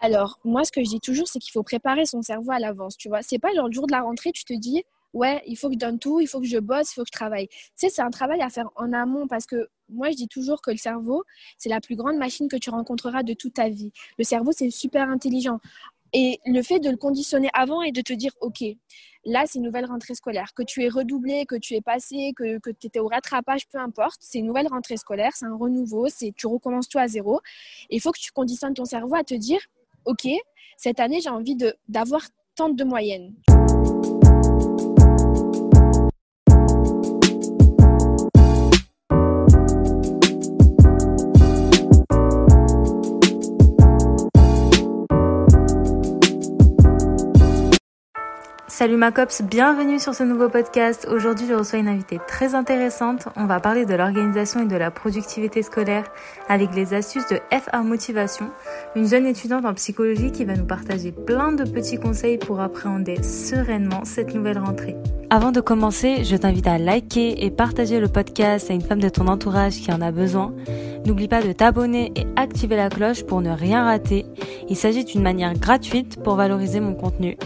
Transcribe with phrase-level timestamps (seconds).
[0.00, 2.96] Alors, moi, ce que je dis toujours, c'est qu'il faut préparer son cerveau à l'avance,
[2.96, 3.20] tu vois.
[3.22, 5.78] C'est pas le jour de la rentrée, tu te dis, ouais, il faut que je
[5.78, 7.48] donne tout, il faut que je bosse, il faut que je travaille.
[7.48, 10.62] Tu sais, c'est un travail à faire en amont parce que moi, je dis toujours
[10.62, 11.24] que le cerveau,
[11.58, 13.92] c'est la plus grande machine que tu rencontreras de toute ta vie.
[14.18, 15.60] Le cerveau, c'est super intelligent.
[16.12, 18.64] Et le fait de le conditionner avant et de te dire, OK,
[19.26, 22.58] là, c'est une nouvelle rentrée scolaire, que tu es redoublé, que tu es passé, que,
[22.58, 26.08] que tu étais au rattrapage, peu importe, c'est une nouvelle rentrée scolaire, c'est un renouveau,
[26.08, 27.40] c'est tu recommences tout à zéro.
[27.90, 29.60] Il faut que tu conditionnes ton cerveau à te dire,
[30.10, 30.26] OK,
[30.76, 31.56] cette année, j'ai envie
[31.88, 32.22] d'avoir
[32.56, 33.32] tant de moyenne.
[48.80, 51.06] Salut ma cops, bienvenue sur ce nouveau podcast.
[51.10, 53.28] Aujourd'hui, je reçois une invitée très intéressante.
[53.36, 56.04] On va parler de l'organisation et de la productivité scolaire
[56.48, 58.48] avec les astuces de FA Motivation,
[58.96, 63.22] une jeune étudiante en psychologie qui va nous partager plein de petits conseils pour appréhender
[63.22, 64.96] sereinement cette nouvelle rentrée.
[65.28, 69.10] Avant de commencer, je t'invite à liker et partager le podcast à une femme de
[69.10, 70.54] ton entourage qui en a besoin.
[71.04, 74.24] N'oublie pas de t'abonner et activer la cloche pour ne rien rater.
[74.70, 77.36] Il s'agit d'une manière gratuite pour valoriser mon contenu.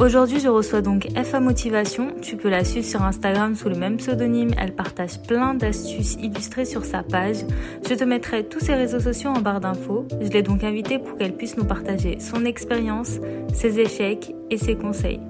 [0.00, 2.14] Aujourd'hui, je reçois donc FA Motivation.
[2.20, 4.50] Tu peux la suivre sur Instagram sous le même pseudonyme.
[4.58, 7.36] Elle partage plein d'astuces illustrées sur sa page.
[7.88, 10.06] Je te mettrai tous ses réseaux sociaux en barre d'infos.
[10.20, 13.20] Je l'ai donc invitée pour qu'elle puisse nous partager son expérience,
[13.54, 15.20] ses échecs et ses conseils.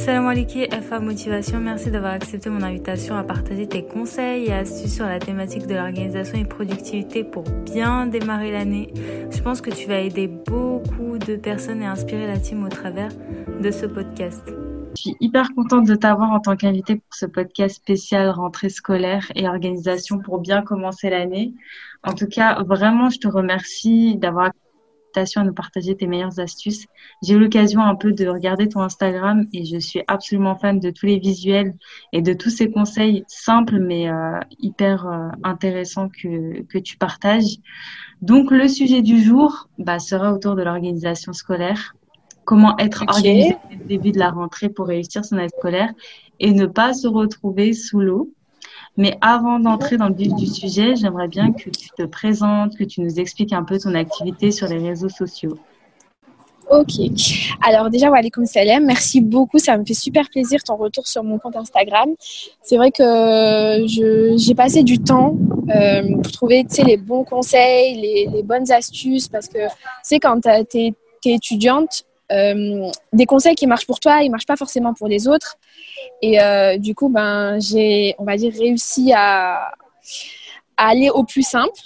[0.00, 4.94] Salam alaikum FA Motivation, merci d'avoir accepté mon invitation à partager tes conseils et astuces
[4.94, 8.94] sur la thématique de l'organisation et productivité pour bien démarrer l'année.
[9.30, 13.10] Je pense que tu vas aider beaucoup de personnes et inspirer la team au travers
[13.60, 14.42] de ce podcast.
[14.96, 19.30] Je suis hyper contente de t'avoir en tant qu'invité pour ce podcast spécial rentrée scolaire
[19.34, 21.52] et organisation pour bien commencer l'année.
[22.04, 24.50] En tout cas, vraiment, je te remercie d'avoir
[25.16, 26.86] à nous partager tes meilleures astuces.
[27.22, 30.90] J'ai eu l'occasion un peu de regarder ton Instagram et je suis absolument fan de
[30.90, 31.74] tous les visuels
[32.12, 37.58] et de tous ces conseils simples mais euh, hyper euh, intéressants que, que tu partages.
[38.22, 41.94] Donc le sujet du jour bah, sera autour de l'organisation scolaire.
[42.44, 45.92] Comment être organisé au début de la rentrée pour réussir son année scolaire
[46.40, 48.32] et ne pas se retrouver sous l'eau.
[48.96, 52.84] Mais avant d'entrer dans le vif du sujet, j'aimerais bien que tu te présentes, que
[52.84, 55.58] tu nous expliques un peu ton activité sur les réseaux sociaux.
[56.70, 56.92] Ok.
[57.66, 58.84] Alors déjà, comme salam.
[58.84, 59.58] Merci beaucoup.
[59.58, 62.10] Ça me fait super plaisir ton retour sur mon compte Instagram.
[62.62, 63.86] C'est vrai que
[64.36, 65.34] j'ai passé du temps
[65.74, 69.58] euh, pour trouver les bons conseils, les, les, bonnes astuces parce que
[70.04, 74.56] c'est quand tu es, étudiante, euh, des conseils qui marchent pour toi, ils marchent pas
[74.56, 75.56] forcément pour les autres.
[76.22, 79.72] Et euh, du coup, ben, j'ai, on va dire, réussi à,
[80.76, 81.78] aller au plus simple.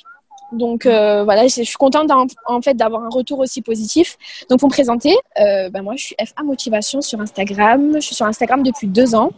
[0.53, 2.11] Donc euh, voilà, je suis contente
[2.47, 4.17] en, fait d'avoir un retour aussi positif.
[4.49, 7.95] Donc pour me présenter, ben, moi je suis FA Motivation sur Instagram.
[7.95, 9.31] Je suis sur Instagram depuis deux ans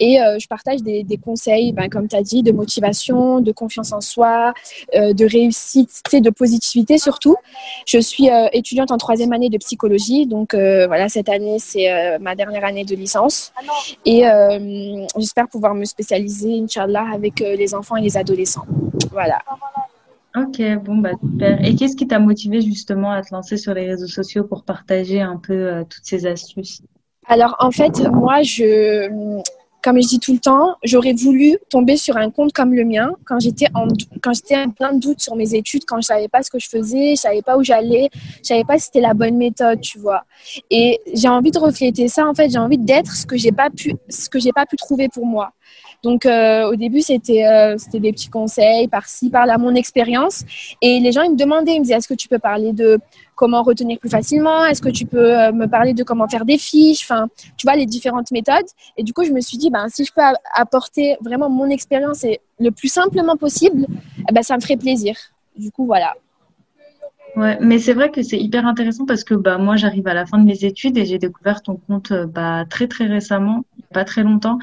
[0.00, 3.92] et euh, je partage des, conseils, ben, comme tu as dit, de motivation, de confiance
[3.92, 4.54] en soi,
[4.94, 7.36] euh, de réussite, de positivité surtout.
[7.86, 12.34] Je suis euh, étudiante en troisième année de psychologie, donc voilà, cette année c'est ma
[12.34, 13.52] dernière année de licence.
[14.06, 14.22] Et
[15.16, 18.64] j'espère pouvoir me spécialiser, Inch'Allah, avec les enfants et les adolescents.
[19.12, 19.38] Voilà.
[20.36, 21.64] Ok, bon, bah super.
[21.64, 25.20] Et qu'est-ce qui t'a motivé justement à te lancer sur les réseaux sociaux pour partager
[25.20, 26.80] un peu toutes ces astuces?
[27.26, 29.08] Alors en fait, moi, je,
[29.82, 33.12] comme je dis tout le temps, j'aurais voulu tomber sur un compte comme le mien
[33.24, 33.88] quand j'étais en
[34.22, 36.68] quand j'étais plein de doutes sur mes études, quand je savais pas ce que je
[36.68, 38.10] faisais, je savais pas où j'allais,
[38.42, 40.24] je savais pas si c'était la bonne méthode, tu vois.
[40.70, 43.68] Et j'ai envie de refléter ça en fait, j'ai envie d'être ce que j'ai pas
[43.70, 45.52] pas pu trouver pour moi.
[46.02, 50.44] Donc euh, au début, c'était euh, c'était des petits conseils par-ci, par-là, mon expérience.
[50.80, 52.98] Et les gens, ils me demandaient, ils me disaient, est-ce que tu peux parler de
[53.34, 54.64] comment retenir plus facilement?
[54.64, 57.02] Est-ce que tu peux euh, me parler de comment faire des fiches?
[57.04, 58.66] Enfin, tu vois, les différentes méthodes.
[58.96, 60.22] Et du coup, je me suis dit, ben, si je peux
[60.54, 62.24] apporter vraiment mon expérience
[62.58, 63.86] le plus simplement possible,
[64.28, 65.16] eh ben, ça me ferait plaisir.
[65.56, 66.14] Du coup, voilà.
[67.36, 70.26] Ouais, mais c'est vrai que c'est hyper intéressant parce que bah moi j'arrive à la
[70.26, 74.24] fin de mes études et j'ai découvert ton compte bah très très récemment, pas très
[74.24, 74.58] longtemps,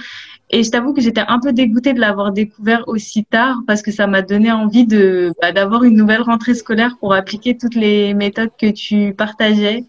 [0.49, 3.91] et je t'avoue que j'étais un peu dégoûtée de l'avoir découvert aussi tard parce que
[3.91, 8.13] ça m'a donné envie de bah, d'avoir une nouvelle rentrée scolaire pour appliquer toutes les
[8.13, 9.85] méthodes que tu partageais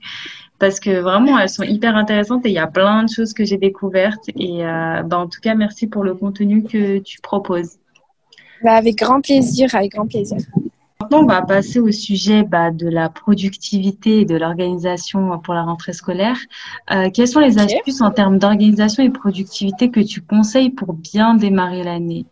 [0.61, 3.45] parce que vraiment elles sont hyper intéressantes et il y a plein de choses que
[3.45, 7.79] j'ai découvertes et euh, bah en tout cas merci pour le contenu que tu proposes.
[8.63, 10.39] Bah, avec grand plaisir, avec grand plaisir.
[11.01, 15.63] Maintenant, on va passer au sujet bah, de la productivité et de l'organisation pour la
[15.63, 16.37] rentrée scolaire.
[16.91, 21.35] Euh, quelles sont les astuces en termes d'organisation et productivité que tu conseilles pour bien
[21.35, 22.27] démarrer l'année?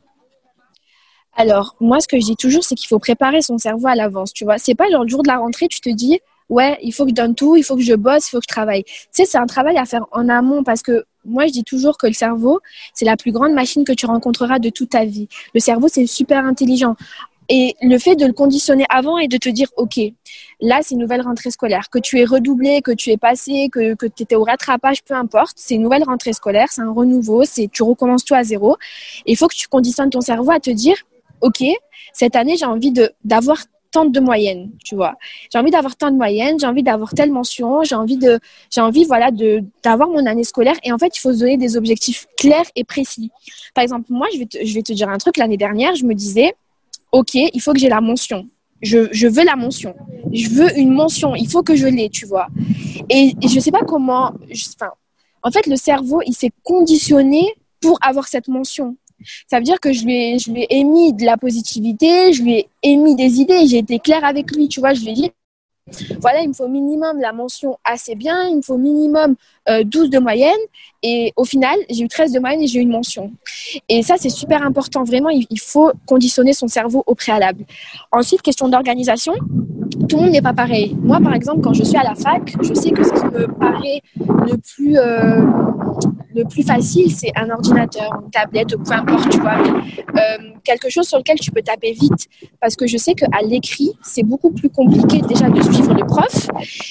[1.37, 4.33] Alors, moi, ce que je dis toujours, c'est qu'il faut préparer son cerveau à l'avance.
[4.33, 6.19] Tu vois, c'est pas genre le jour de la rentrée, tu te dis,
[6.49, 8.47] ouais, il faut que je donne tout, il faut que je bosse, il faut que
[8.49, 8.83] je travaille.
[8.83, 11.99] Tu sais, c'est un travail à faire en amont parce que moi, je dis toujours
[11.99, 12.61] que le cerveau,
[12.95, 15.29] c'est la plus grande machine que tu rencontreras de toute ta vie.
[15.55, 16.97] Le cerveau, c'est super intelligent.
[17.49, 20.01] Et le fait de le conditionner avant et de te dire, OK,
[20.61, 23.95] là, c'est une nouvelle rentrée scolaire, que tu es redoublé, que tu es passé, que,
[23.95, 27.45] que tu étais au rattrapage, peu importe, c'est une nouvelle rentrée scolaire, c'est un renouveau,
[27.45, 28.77] c'est tu recommences tout à zéro.
[29.27, 30.97] il faut que tu conditionnes ton cerveau à te dire,
[31.41, 31.63] OK,
[32.13, 32.93] cette année, j'ai envie
[33.25, 33.59] d'avoir
[33.93, 35.15] tant de moyenne, tu vois.
[35.53, 38.39] J'ai envie d'avoir tant de moyenne, j'ai envie d'avoir telle mention, j'ai envie de,
[38.71, 39.31] j'ai envie, voilà,
[39.83, 40.77] d'avoir mon année scolaire.
[40.83, 43.31] Et en fait, il faut se donner des objectifs clairs et précis.
[43.75, 45.37] Par exemple, moi, je vais je vais te dire un truc.
[45.37, 46.55] L'année dernière, je me disais,
[47.13, 48.47] OK, il faut que j'ai la mention.
[48.83, 49.95] Je, je, veux la mention.
[50.33, 51.35] Je veux une mention.
[51.35, 52.49] Il faut que je l'ai, tu vois.
[53.09, 54.35] Et, je je sais pas comment.
[54.75, 54.93] Enfin,
[55.43, 58.97] en fait, le cerveau, il s'est conditionné pour avoir cette mention.
[59.51, 62.43] Ça veut dire que je lui, ai, je lui ai émis de la positivité, je
[62.43, 65.15] lui ai émis des idées, j'ai été claire avec lui, tu vois, je lui ai
[65.15, 65.31] dit,
[66.21, 69.37] voilà, il me faut minimum la mention assez bien, il me faut minimum
[69.85, 70.59] 12 euh, de moyenne.
[71.03, 73.31] Et au final, j'ai eu 13 de moyenne et j'ai eu une mention.
[73.89, 75.05] Et ça, c'est super important.
[75.05, 77.65] Vraiment, il, faut conditionner son cerveau au préalable.
[78.11, 79.35] Ensuite, question d'organisation.
[80.09, 80.97] Tout le monde n'est pas pareil.
[81.01, 83.47] Moi, par exemple, quand je suis à la fac, je sais que ce qui me
[83.47, 85.43] paraît le plus, euh,
[86.37, 89.57] le plus facile, c'est un ordinateur, une tablette, peu importe, tu vois.
[89.59, 92.27] Euh, quelque chose sur lequel tu peux taper vite.
[92.61, 96.49] Parce que je sais qu'à l'écrit, c'est beaucoup plus compliqué déjà de suivre le prof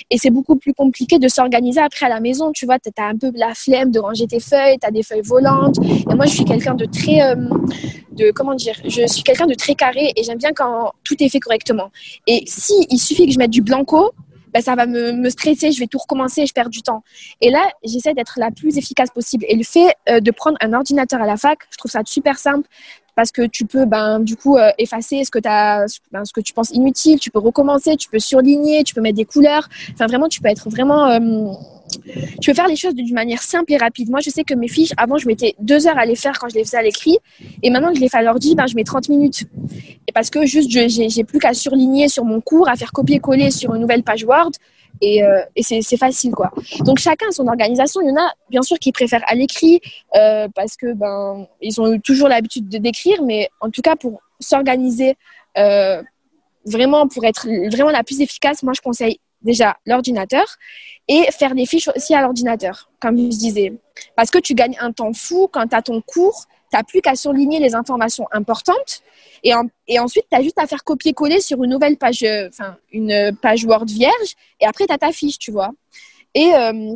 [0.10, 2.52] et c'est beaucoup plus compliqué de s'organiser après à la maison.
[2.54, 5.04] Tu vois, tu as un peu la flemme de ranger tes feuilles, tu as des
[5.04, 5.78] feuilles volantes.
[5.80, 7.22] Et moi, je suis quelqu'un de très.
[7.22, 7.36] Euh,
[8.14, 11.30] de, comment dire Je suis quelqu'un de très carré et j'aime bien quand tout est
[11.30, 11.92] fait correctement.
[12.26, 14.12] Et si il suffit que je mette du blanco,
[14.56, 17.04] ben, ça va me, me, stresser, je vais tout recommencer je perds du temps.
[17.42, 19.44] Et là, j'essaie d'être la plus efficace possible.
[19.50, 22.40] Et le fait euh, de prendre un ordinateur à la fac, je trouve ça super
[22.40, 22.66] simple
[23.16, 26.40] parce que tu peux ben, du coup euh, effacer ce que, as, ben, ce que
[26.40, 29.68] tu penses inutile, tu peux recommencer, tu peux surligner, tu peux mettre des couleurs.
[29.92, 31.20] Enfin, vraiment, tu peux être vraiment.
[32.42, 34.10] Tu peux faire les choses d'une manière simple et rapide.
[34.10, 36.50] Moi, je sais que mes fiches, avant, je mettais deux heures à les faire quand
[36.50, 37.18] je les faisais à l'écrit.
[37.64, 39.44] Et maintenant que je les fais à l'ordi, ben, je mets 30 minutes.
[40.08, 43.74] Et parce que juste, j'ai plus qu'à surligner sur mon cours, à faire copier-coller sur
[43.74, 44.52] une nouvelle page Word
[45.02, 46.52] et, euh, c'est facile quoi.
[46.82, 48.02] Donc chacun a son organisation.
[48.02, 49.82] Il y en a bien sûr qui préfèrent à l'écrit
[50.16, 54.22] euh, parce que ben ils ont toujours l'habitude de d'écrire, mais en tout cas pour
[54.40, 55.16] s'organiser
[55.58, 56.02] euh,
[56.66, 60.46] vraiment pour être vraiment la plus efficace, moi je conseille déjà l'ordinateur
[61.08, 63.74] et faire des fiches aussi à l'ordinateur, comme je disais.
[64.16, 67.02] Parce que tu gagnes un temps fou quand tu as ton cours, tu n'as plus
[67.02, 69.04] qu'à surligner les informations importantes
[69.88, 73.38] et, ensuite, tu as juste à faire copier-coller sur une nouvelle page, euh, enfin, une
[73.42, 74.34] page Word vierge.
[74.60, 75.70] Et après, tu as ta fiche, tu vois.
[76.34, 76.96] Et euh,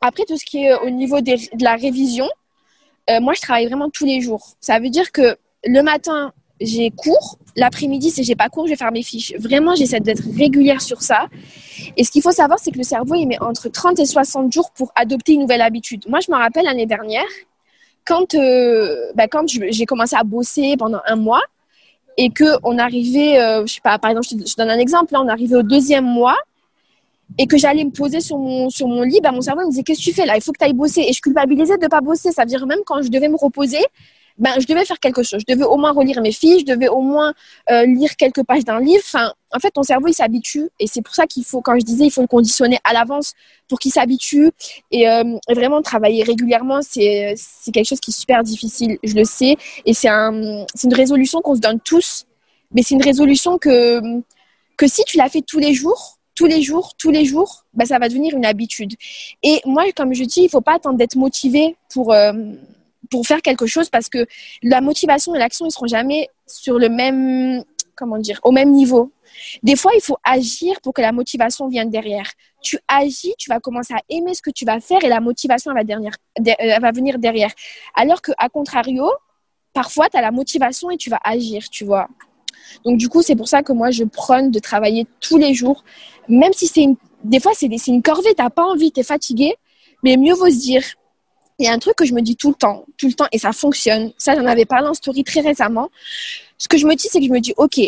[0.00, 2.28] après, tout ce qui est au niveau de la révision,
[3.10, 4.52] euh, moi, je travaille vraiment tous les jours.
[4.60, 7.38] Ça veut dire que le matin, j'ai cours.
[7.56, 9.34] L'après-midi, si j'ai pas cours, je vais faire mes fiches.
[9.38, 11.26] Vraiment, j'essaie d'être régulière sur ça.
[11.96, 14.52] Et ce qu'il faut savoir, c'est que le cerveau, il met entre 30 et 60
[14.52, 16.04] jours pour adopter une nouvelle habitude.
[16.08, 17.24] Moi, je me rappelle l'année dernière,
[18.04, 18.36] quand,
[19.14, 21.42] bah, quand j'ai commencé à bosser pendant un mois,
[22.16, 25.22] et que on arrivait, euh, je sais pas, par exemple, je, donne un exemple, là,
[25.22, 26.36] on arrivait au deuxième mois
[27.38, 29.82] et que j'allais me poser sur mon, sur mon lit, bah, mon cerveau me disait
[29.82, 30.36] qu'est-ce que tu fais là?
[30.36, 31.02] Il faut que tu ailles bosser.
[31.08, 32.32] Et je culpabilisais de ne pas bosser.
[32.32, 33.78] Ça veut dire même quand je devais me reposer,
[34.40, 35.40] ben, je devais faire quelque chose.
[35.46, 37.34] Je devais au moins relire mes fiches, je devais au moins
[37.70, 39.02] euh, lire quelques pages d'un livre.
[39.04, 40.70] Enfin, en fait, ton cerveau, il s'habitue.
[40.80, 43.34] Et c'est pour ça qu'il faut, quand je disais, il faut le conditionner à l'avance
[43.68, 44.50] pour qu'il s'habitue.
[44.90, 47.34] Et, euh, vraiment, travailler régulièrement, c'est
[47.72, 48.98] quelque chose qui est super difficile.
[49.04, 49.56] Je le sais.
[49.84, 52.24] Et c'est un, une résolution qu'on se donne tous.
[52.72, 54.00] Mais c'est une résolution que,
[54.78, 57.84] que si tu la fais tous les jours, tous les jours, tous les jours, ben,
[57.84, 58.94] ça va devenir une habitude.
[59.42, 62.14] Et moi, comme je dis, il faut pas attendre d'être motivé pour...
[62.14, 62.32] Euh,
[63.10, 64.26] pour faire quelque chose parce que
[64.62, 67.64] la motivation et l'action ne seront jamais sur le même
[67.96, 69.12] comment dire au même niveau.
[69.62, 72.28] Des fois, il faut agir pour que la motivation vienne derrière.
[72.62, 75.72] Tu agis, tu vas commencer à aimer ce que tu vas faire et la motivation
[75.72, 77.52] va, derrière, euh, va venir derrière.
[77.94, 79.08] Alors que à contrario,
[79.72, 82.08] parfois tu as la motivation et tu vas agir, tu vois.
[82.84, 85.84] Donc du coup, c'est pour ça que moi je prône de travailler tous les jours,
[86.28, 86.86] même si c'est
[87.24, 89.54] des fois c'est une corvée, t'as pas envie, tu es fatigué,
[90.02, 90.84] mais mieux vaut se dire
[91.60, 93.26] il y a un truc que je me dis tout le temps, tout le temps,
[93.32, 94.12] et ça fonctionne.
[94.16, 95.90] Ça, j'en avais parlé en story très récemment.
[96.56, 97.78] Ce que je me dis, c'est que je me dis, OK,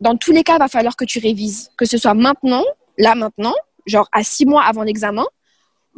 [0.00, 1.70] dans tous les cas, il va falloir que tu révises.
[1.78, 2.64] Que ce soit maintenant,
[2.98, 3.54] là maintenant,
[3.86, 5.24] genre à six mois avant l'examen,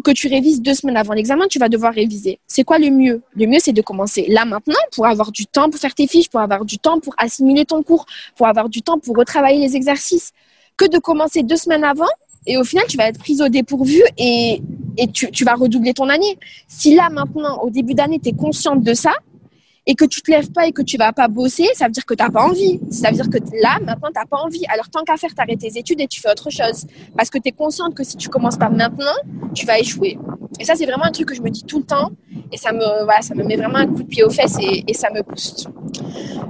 [0.05, 2.39] que tu révises deux semaines avant l'examen, tu vas devoir réviser.
[2.47, 3.21] C'est quoi le mieux?
[3.35, 6.29] Le mieux, c'est de commencer là maintenant pour avoir du temps pour faire tes fiches,
[6.29, 8.07] pour avoir du temps pour assimiler ton cours,
[8.37, 10.31] pour avoir du temps pour retravailler les exercices,
[10.77, 12.07] que de commencer deux semaines avant
[12.49, 14.63] et au final, tu vas être prise au dépourvu et,
[14.97, 16.39] et tu, tu, vas redoubler ton année.
[16.67, 19.13] Si là, maintenant, au début d'année, tu es consciente de ça,
[19.89, 22.05] et que tu te lèves pas et que tu vas pas bosser, ça veut dire
[22.05, 22.79] que tu n'as pas envie.
[22.91, 24.63] Ça veut dire que là, maintenant, tu n'as pas envie.
[24.69, 26.87] Alors, tant qu'à faire, tu arrêtes tes études et tu fais autre chose.
[27.17, 29.17] Parce que tu es consciente que si tu commences pas maintenant,
[29.55, 30.19] tu vas échouer.
[30.61, 32.11] Et ça, c'est vraiment un truc que je me dis tout le temps.
[32.53, 34.85] Et ça me, voilà, ça me met vraiment un coup de pied aux fesses et,
[34.87, 35.69] et ça me booste.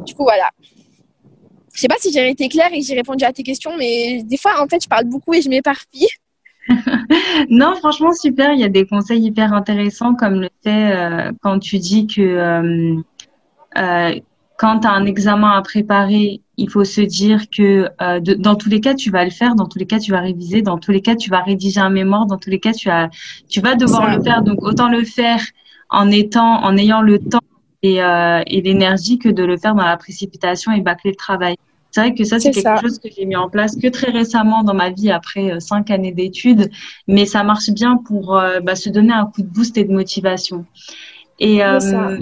[0.05, 0.51] Du coup, voilà.
[1.79, 4.25] Je sais pas si j'ai été claire et que j'ai répondu à tes questions, mais
[4.25, 6.09] des fois, en fait, je parle beaucoup et je m'éparpille.
[7.51, 8.53] non, franchement, super.
[8.53, 12.21] Il y a des conseils hyper intéressants, comme le fait euh, quand tu dis que
[12.21, 12.97] euh,
[13.77, 14.21] euh,
[14.59, 17.89] quand tu as un examen à préparer, il faut se dire que
[18.35, 20.63] dans tous les cas, tu vas le faire, dans tous les cas, tu vas réviser,
[20.63, 23.09] dans tous les cas, tu vas rédiger un mémoire, dans tous les cas, tu, as,
[23.49, 24.43] tu vas devoir le faire.
[24.43, 25.41] Donc, autant le faire
[25.91, 27.39] en, étant, en ayant le temps
[27.85, 31.55] et, et l'énergie que de le faire dans la précipitation et bâcler le travail.
[31.91, 34.63] C'est vrai que ça, c'est quelque chose que j'ai mis en place que très récemment
[34.63, 36.71] dans ma vie après euh, cinq années d'études,
[37.07, 39.93] mais ça marche bien pour euh, bah, se donner un coup de boost et de
[39.93, 40.67] motivation.
[41.41, 42.19] Et euh,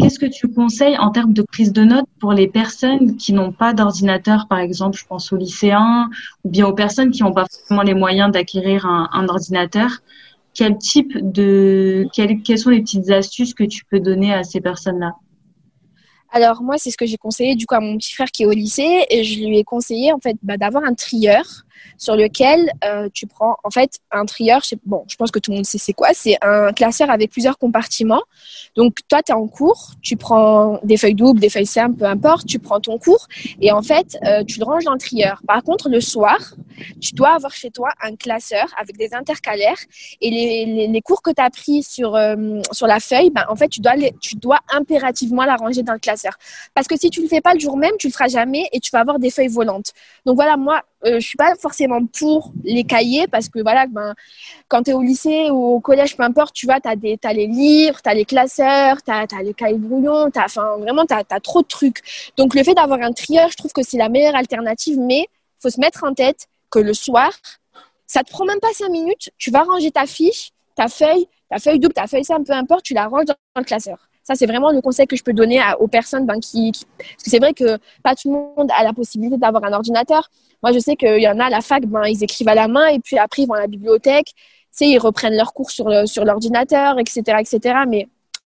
[0.00, 3.52] qu'est-ce que tu conseilles en termes de prise de notes pour les personnes qui n'ont
[3.52, 6.10] pas d'ordinateur, par exemple, je pense aux lycéens,
[6.44, 9.90] ou bien aux personnes qui n'ont pas forcément les moyens d'acquérir un, un, ordinateur?
[10.52, 14.60] Quel type de, quelles, quelles sont les petites astuces que tu peux donner à ces
[14.60, 15.12] personnes-là?
[16.30, 18.46] Alors moi, c'est ce que j'ai conseillé du coup à mon petit frère qui est
[18.46, 21.44] au lycée et je lui ai conseillé en fait bah, d'avoir un trieur
[21.98, 24.62] sur lequel euh, tu prends en fait un trieur.
[24.84, 26.08] Bon, je pense que tout le monde sait c'est quoi.
[26.12, 28.22] C'est un classeur avec plusieurs compartiments.
[28.74, 32.04] Donc toi, tu es en cours, tu prends des feuilles doubles, des feuilles simples, peu
[32.04, 33.26] importe, tu prends ton cours
[33.60, 35.42] et en fait, euh, tu le ranges dans le trieur.
[35.46, 36.36] Par contre, le soir,
[37.00, 39.78] tu dois avoir chez toi un classeur avec des intercalaires
[40.20, 43.56] et les, les, cours que tu as pris sur, euh, sur la feuille, ben, en
[43.56, 46.32] fait, tu dois, tu dois impérativement la ranger dans le classeur.
[46.74, 48.80] Parce que si tu le fais pas le jour même, tu le feras jamais et
[48.80, 49.92] tu vas avoir des feuilles volantes.
[50.24, 54.14] Donc voilà, moi, euh, je suis pas forcément pour les cahiers parce que voilà, ben,
[54.68, 57.32] quand tu es au lycée ou au collège, peu importe, tu vois, tu as, as,
[57.32, 61.22] les livres, tu as les classeurs, tu as, les cahiers brouillons, enfin, vraiment, tu as,
[61.30, 62.02] as, trop de trucs.
[62.36, 65.26] Donc le fait d'avoir un trieur, je trouve que c'est la meilleure alternative, mais
[65.58, 67.30] faut se mettre en tête que le soir,
[68.06, 71.58] ça te prend même pas cinq minutes, tu vas ranger ta fiche, ta feuille, ta
[71.58, 73.98] feuille double, ta feuille simple, peu importe, tu la ranges dans le classeur.
[74.26, 77.30] Ça, c'est vraiment le conseil que je peux donner aux personnes ben, qui, Parce que
[77.30, 80.28] c'est vrai que pas tout le monde a la possibilité d'avoir un ordinateur.
[80.64, 82.66] Moi, je sais qu'il y en a à la fac, ben, ils écrivent à la
[82.66, 84.32] main et puis après, ils vont à la bibliothèque.
[84.80, 87.76] Ils reprennent leurs cours sur, sur l'ordinateur, etc., etc.
[87.86, 88.08] Mais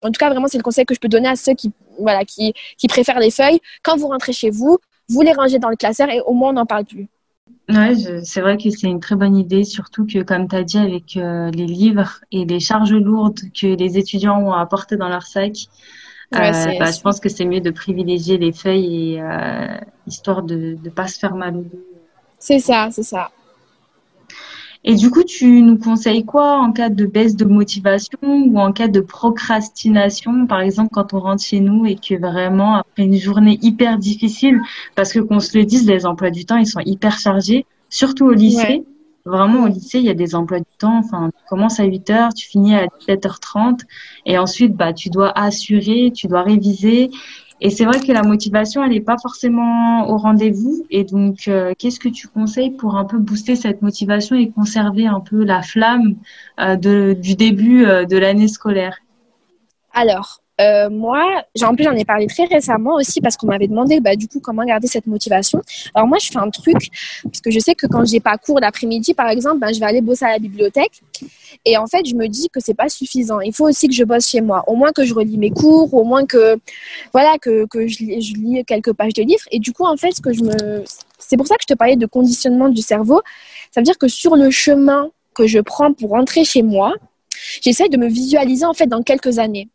[0.02, 2.24] en tout cas, vraiment, c'est le conseil que je peux donner à ceux qui, voilà,
[2.24, 3.60] qui, qui préfèrent les feuilles.
[3.82, 4.78] Quand vous rentrez chez vous,
[5.10, 7.08] vous les rangez dans le classeur et au moins, on n'en parle plus.
[7.68, 7.94] Ouais,
[8.24, 11.16] c'est vrai que c'est une très bonne idée, surtout que, comme tu as dit, avec
[11.16, 15.24] euh, les livres et les charges lourdes que les étudiants ont à porter dans leur
[15.24, 15.52] sac,
[16.34, 16.38] euh,
[16.78, 20.90] bah, je pense que c'est mieux de privilégier les feuilles et, euh, histoire de ne
[20.90, 21.84] pas se faire mal au dos.
[22.38, 23.30] C'est ça, c'est ça.
[24.90, 28.72] Et du coup, tu nous conseilles quoi en cas de baisse de motivation ou en
[28.72, 33.16] cas de procrastination, par exemple quand on rentre chez nous et que vraiment après une
[33.16, 34.58] journée hyper difficile,
[34.94, 38.24] parce que qu'on se le dise, les emplois du temps ils sont hyper chargés, surtout
[38.24, 38.86] au lycée.
[39.26, 40.96] Vraiment au lycée, il y a des emplois du temps.
[40.96, 43.80] Enfin, tu commences à 8 heures, tu finis à 17h30,
[44.24, 47.10] et ensuite bah tu dois assurer, tu dois réviser.
[47.60, 50.86] Et c'est vrai que la motivation, elle n'est pas forcément au rendez-vous.
[50.90, 55.06] Et donc, euh, qu'est-ce que tu conseilles pour un peu booster cette motivation et conserver
[55.06, 56.14] un peu la flamme
[56.60, 56.76] euh,
[57.14, 58.98] du début euh, de l'année scolaire?
[59.92, 64.00] Alors, euh, moi, en plus, j'en ai parlé très récemment aussi parce qu'on m'avait demandé,
[64.00, 65.60] bah, du coup, comment garder cette motivation.
[65.94, 66.76] Alors moi, je fais un truc
[67.22, 69.86] parce que je sais que quand j'ai pas cours l'après-midi, par exemple, ben, je vais
[69.86, 71.00] aller bosser à la bibliothèque.
[71.64, 73.40] Et en fait, je me dis que c'est pas suffisant.
[73.40, 74.64] Il faut aussi que je bosse chez moi.
[74.66, 76.58] Au moins que je relis mes cours, au moins que,
[77.12, 79.44] voilà, que, que je, lis, quelques pages de livres.
[79.52, 80.84] Et du coup, en fait, ce que je me,
[81.18, 83.22] c'est pour ça que je te parlais de conditionnement du cerveau.
[83.70, 86.94] Ça veut dire que sur le chemin que je prends pour rentrer chez moi,
[87.62, 89.68] j'essaie de me visualiser en fait dans quelques années.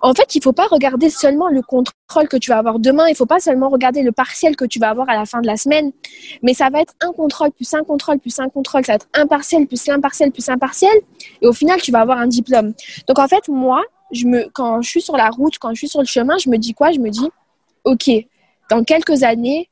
[0.00, 3.06] En fait, il ne faut pas regarder seulement le contrôle que tu vas avoir demain,
[3.06, 5.40] il ne faut pas seulement regarder le partiel que tu vas avoir à la fin
[5.40, 5.92] de la semaine,
[6.42, 9.08] mais ça va être un contrôle plus un contrôle plus un contrôle, ça va être
[9.14, 10.96] un partiel plus un partiel plus un partiel,
[11.42, 12.74] et au final, tu vas avoir un diplôme.
[13.08, 13.82] Donc en fait, moi,
[14.12, 16.48] je me, quand je suis sur la route, quand je suis sur le chemin, je
[16.48, 16.92] me dis quoi?
[16.92, 17.28] Je me dis,
[17.84, 18.10] ok,
[18.70, 19.68] dans quelques années,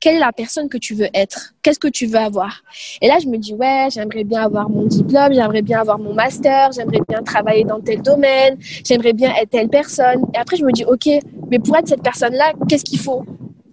[0.00, 1.54] quelle est la personne que tu veux être?
[1.62, 2.62] Qu'est-ce que tu veux avoir?
[3.00, 6.14] Et là, je me dis, ouais, j'aimerais bien avoir mon diplôme, j'aimerais bien avoir mon
[6.14, 10.24] master, j'aimerais bien travailler dans tel domaine, j'aimerais bien être telle personne.
[10.34, 11.08] Et après, je me dis, ok,
[11.50, 13.24] mais pour être cette personne-là, qu'est-ce qu'il faut?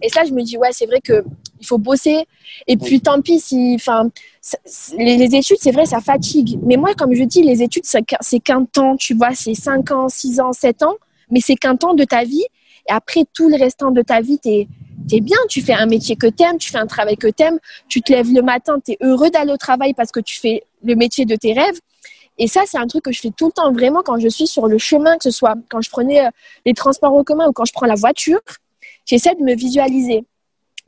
[0.02, 1.24] Et ça, je me dis, ouais, c'est vrai que
[1.60, 2.26] il faut bosser.
[2.66, 4.10] Et puis, tant pis si, enfin,
[4.98, 6.58] les, les, études, c'est vrai, ça fatigue.
[6.62, 10.08] Mais moi, comme je dis, les études, c'est qu'un temps, tu vois, c'est 5 ans,
[10.08, 10.96] 6 ans, 7 ans,
[11.30, 12.44] mais c'est qu'un temps de ta vie.
[12.88, 14.68] Et après, tout le restant de ta vie, tu es
[15.08, 17.28] tu es bien, tu fais un métier que tu aimes, tu fais un travail que
[17.28, 17.58] tu aimes,
[17.88, 20.64] tu te lèves le matin, tu es heureux d'aller au travail parce que tu fais
[20.82, 21.78] le métier de tes rêves.
[22.38, 24.46] Et ça, c'est un truc que je fais tout le temps, vraiment, quand je suis
[24.46, 26.30] sur le chemin, que ce soit quand je prenais euh,
[26.66, 28.40] les transports en commun ou quand je prends la voiture,
[29.04, 30.24] j'essaie de me visualiser.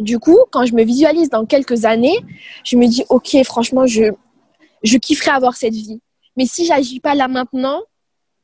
[0.00, 2.18] Du coup, quand je me visualise dans quelques années,
[2.64, 4.12] je me dis, OK, franchement, je,
[4.82, 6.00] je kifferais avoir cette vie.
[6.36, 7.82] Mais si j'agis pas là maintenant,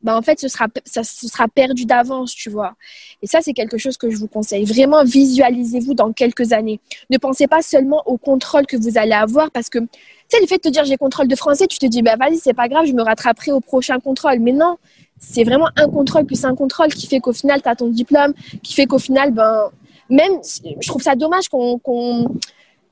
[0.02, 2.74] bah en fait, ce sera, ça, ce sera perdu d'avance, tu vois.
[3.22, 4.64] Et ça, c'est quelque chose que je vous conseille.
[4.64, 6.80] Vraiment, visualisez-vous dans quelques années.
[7.10, 9.86] Ne pensez pas seulement au contrôle que vous allez avoir parce que, tu
[10.28, 12.38] sais, le fait de te dire j'ai contrôle de français, tu te dis, bah vas-y,
[12.38, 14.40] c'est pas grave, je me rattraperai au prochain contrôle.
[14.40, 14.76] Mais non,
[15.18, 18.34] c'est vraiment un contrôle plus un contrôle qui fait qu'au final, tu as ton diplôme,
[18.62, 19.70] qui fait qu'au final, ben,
[20.10, 20.40] même,
[20.80, 21.78] je trouve ça dommage qu'on,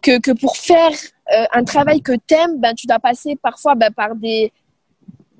[0.00, 0.92] que, que, pour faire
[1.34, 4.52] euh, un travail que tu aimes, ben, tu dois passer parfois ben, par des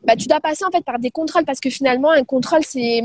[0.04, 3.02] bah, tu dois passer en fait par des contrôles parce que finalement un contrôle c'est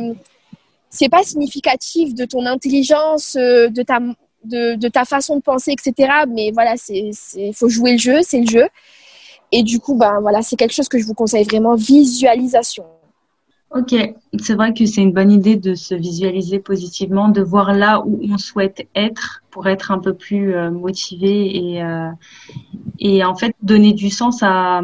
[0.90, 4.00] c'est pas significatif de ton intelligence, euh, de ta
[4.46, 6.10] de, de, ta façon de penser, etc.
[6.30, 8.68] Mais voilà, il faut jouer le jeu, c'est le jeu.
[9.52, 12.86] Et du coup, ben voilà, c'est quelque chose que je vous conseille vraiment visualisation.
[13.76, 13.94] Ok,
[14.40, 18.22] c'est vrai que c'est une bonne idée de se visualiser positivement, de voir là où
[18.24, 22.10] on souhaite être pour être un peu plus euh, motivé et, euh,
[23.00, 24.82] et en fait donner du sens à,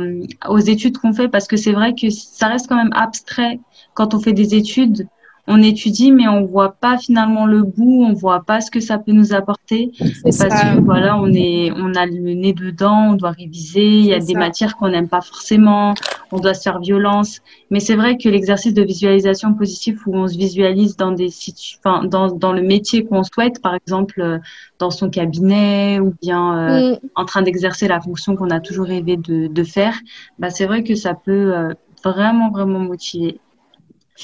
[0.49, 3.61] aux études qu'on fait parce que c'est vrai que ça reste quand même abstrait
[3.93, 5.07] quand on fait des études
[5.47, 8.97] on étudie, mais on voit pas finalement le bout, on voit pas ce que ça
[8.97, 9.91] peut nous apporter.
[10.23, 13.99] Parce que voilà, on est, on a le nez dedans, on doit réviser.
[13.99, 15.93] Il y a des matières qu'on n'aime pas forcément,
[16.31, 17.39] on doit se faire violence.
[17.69, 21.29] Mais c'est vrai que l'exercice de visualisation positive où on se visualise dans des
[21.79, 24.39] enfin, dans, dans le métier qu'on souhaite, par exemple euh,
[24.79, 26.99] dans son cabinet ou bien euh, mm.
[27.15, 29.95] en train d'exercer la fonction qu'on a toujours rêvé de, de faire,
[30.39, 33.39] bah c'est vrai que ça peut euh, vraiment vraiment motiver.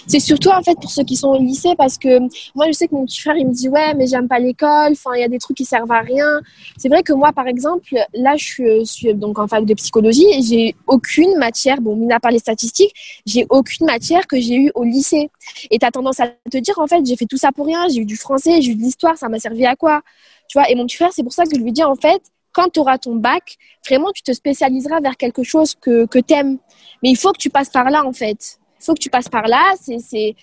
[0.05, 2.19] C'est surtout en fait pour ceux qui sont au lycée parce que
[2.55, 4.91] moi je sais que mon petit frère il me dit ouais mais j'aime pas l'école,
[4.91, 6.41] enfin il y a des trucs qui servent à rien.
[6.77, 10.41] C'est vrai que moi par exemple là je suis, donc en fac de psychologie et
[10.41, 12.93] j'ai aucune matière, bon mis à part les statistiques,
[13.25, 15.29] j'ai aucune matière que j'ai eue au lycée.
[15.71, 17.87] Et tu as tendance à te dire en fait j'ai fait tout ça pour rien,
[17.89, 20.01] j'ai eu du français, j'ai eu de l'histoire, ça m'a servi à quoi?
[20.49, 22.21] Tu vois Et mon petit frère c'est pour ça que je lui dis en fait
[22.53, 23.55] quand tu auras ton bac,
[23.87, 26.57] vraiment tu te spécialiseras vers quelque chose que, que tu aimes.
[27.03, 29.47] Mais il faut que tu passes par là en fait faut que tu passes par
[29.47, 29.73] là.
[29.79, 30.35] C'est,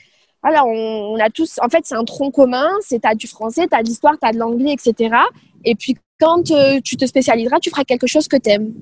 [0.42, 2.68] voilà, on, a tous, en fait, c'est un tronc commun.
[2.80, 5.16] C'est, t'as du français, t'as de l'histoire, t'as de l'anglais, etc.
[5.64, 8.72] Et puis, quand euh, tu te spécialiseras, tu feras quelque chose que t'aimes.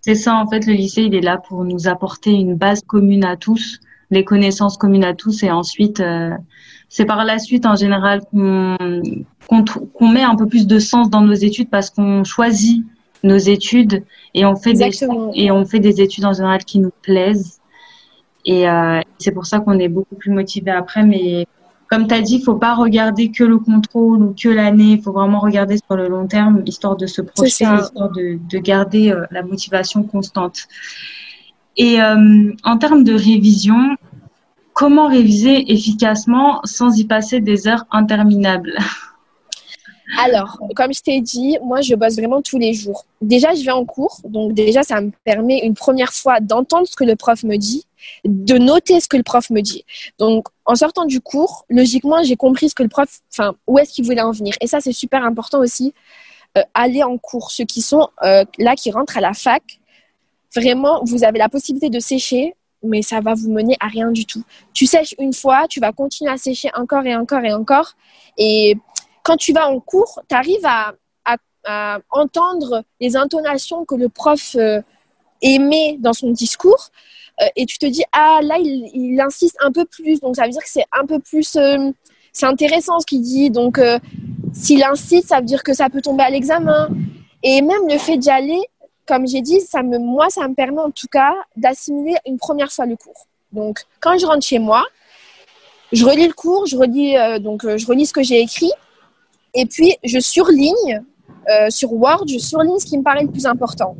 [0.00, 3.24] C'est ça, en fait, le lycée, il est là pour nous apporter une base commune
[3.24, 3.78] à tous,
[4.10, 6.30] les connaissances communes à tous, et ensuite, euh,
[6.92, 9.00] c'est par la suite, en général, qu'on,
[10.02, 12.84] met un peu plus de sens dans nos études parce qu'on choisit
[13.22, 14.90] nos études et on fait des
[15.34, 17.61] et on fait des études en général qui nous plaisent
[18.44, 21.04] et euh, c'est pour ça qu'on est beaucoup plus motivé après.
[21.04, 21.46] Mais
[21.88, 24.92] comme tu as dit, il faut pas regarder que le contrôle ou que l'année.
[24.92, 28.58] Il faut vraiment regarder sur le long terme, histoire de se projeter, histoire de, de
[28.58, 30.66] garder euh, la motivation constante.
[31.76, 33.96] Et euh, en termes de révision,
[34.74, 38.76] comment réviser efficacement sans y passer des heures interminables?
[40.18, 43.06] Alors, comme je t'ai dit, moi, je bosse vraiment tous les jours.
[43.22, 44.20] Déjà, je vais en cours.
[44.24, 47.84] Donc, déjà, ça me permet une première fois d'entendre ce que le prof me dit,
[48.24, 49.84] de noter ce que le prof me dit.
[50.18, 53.92] Donc, en sortant du cours, logiquement, j'ai compris ce que le prof, enfin, où est-ce
[53.92, 54.54] qu'il voulait en venir.
[54.60, 55.94] Et ça, c'est super important aussi.
[56.58, 57.50] Euh, aller en cours.
[57.50, 59.62] Ceux qui sont euh, là, qui rentrent à la fac,
[60.54, 64.26] vraiment, vous avez la possibilité de sécher, mais ça va vous mener à rien du
[64.26, 64.42] tout.
[64.74, 67.94] Tu sèches une fois, tu vas continuer à sécher encore et encore et encore.
[68.36, 68.76] Et
[69.22, 70.94] quand tu vas en cours, tu arrives à,
[72.10, 74.82] entendre les intonations que le prof euh,
[75.42, 76.90] émet dans son discours
[77.56, 80.62] et tu te dis, ah là, il, insiste un peu plus, donc ça veut dire
[80.62, 81.56] que c'est un peu plus...
[81.56, 81.90] Euh,
[82.32, 83.78] c'est intéressant ce qu'il dit, donc
[84.54, 86.88] s'il insiste, ça veut dire que ça peut tomber à l'examen.
[87.42, 88.58] Et même le fait d'y aller,
[89.06, 92.72] comme j'ai dit, ça me, moi, ça me permet en tout cas d'assimiler une première
[92.72, 93.26] fois le cours.
[93.52, 94.82] Donc, quand je rentre chez moi,
[95.92, 98.72] je relis le cours, je relis, donc, je relis ce que j'ai écrit
[99.54, 101.02] et puis, je surligne
[101.50, 103.96] euh, sur Word, je surligne ce qui me paraît le plus important.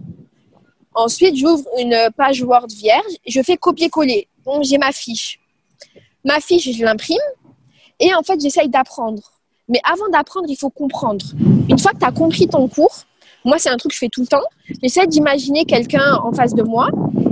[0.94, 4.28] Ensuite, j'ouvre une page Word vierge je fais copier-coller.
[4.44, 5.40] Donc, j'ai ma fiche.
[6.24, 7.18] Ma fiche, je l'imprime
[8.00, 9.22] et en fait, j'essaye d'apprendre.
[9.68, 11.24] Mais avant d'apprendre, il faut comprendre.
[11.68, 13.05] Une fois que tu as compris ton cours,
[13.44, 14.42] moi, c'est un truc que je fais tout le temps.
[14.83, 16.88] J'essaie d'imaginer quelqu'un en face de moi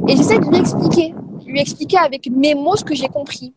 [0.09, 1.15] et j'essaie de lui expliquer,
[1.47, 3.53] lui expliquer avec mes mots ce que j'ai compris.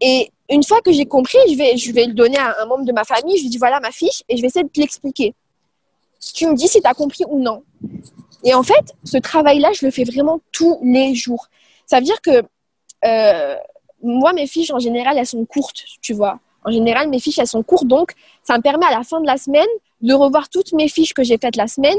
[0.00, 2.84] Et une fois que j'ai compris, je vais, je vais le donner à un membre
[2.84, 3.36] de ma famille.
[3.38, 5.34] Je lui dis voilà ma fiche et je vais essayer de te l'expliquer.
[6.34, 7.62] Tu me dis si tu as compris ou non.
[8.44, 11.48] Et en fait, ce travail-là, je le fais vraiment tous les jours.
[11.86, 12.42] Ça veut dire que
[13.04, 13.56] euh,
[14.02, 16.38] moi, mes fiches, en général, elles sont courtes, tu vois.
[16.64, 17.86] En général, mes fiches, elles sont courtes.
[17.86, 19.66] Donc, ça me permet à la fin de la semaine
[20.00, 21.98] de revoir toutes mes fiches que j'ai faites la semaine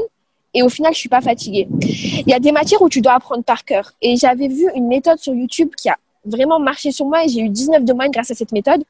[0.52, 1.68] et au final, je suis pas fatiguée.
[1.80, 3.92] Il y a des matières où tu dois apprendre par cœur.
[4.02, 7.40] Et j'avais vu une méthode sur YouTube qui a vraiment marché sur moi et j'ai
[7.40, 8.82] eu 19 de moyenne grâce à cette méthode.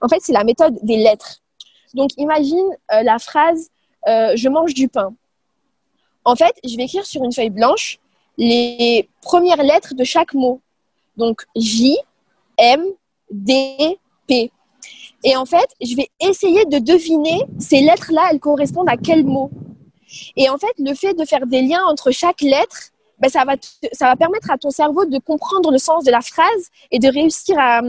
[0.00, 1.40] En fait, c'est la méthode des lettres.
[1.94, 3.70] Donc, imagine euh, la phrase
[4.06, 5.12] euh, Je mange du pain.
[6.24, 7.98] En fait, je vais écrire sur une feuille blanche
[8.36, 10.60] les premières lettres de chaque mot.
[11.16, 11.96] Donc, J,
[12.56, 12.84] M,
[13.30, 14.50] D, P.
[15.24, 19.50] Et en fait, je vais essayer de deviner ces lettres-là, elles correspondent à quel mot.
[20.36, 23.56] Et en fait, le fait de faire des liens entre chaque lettre, ben, ça, va
[23.92, 27.08] ça va permettre à ton cerveau de comprendre le sens de la phrase et de
[27.08, 27.80] réussir à,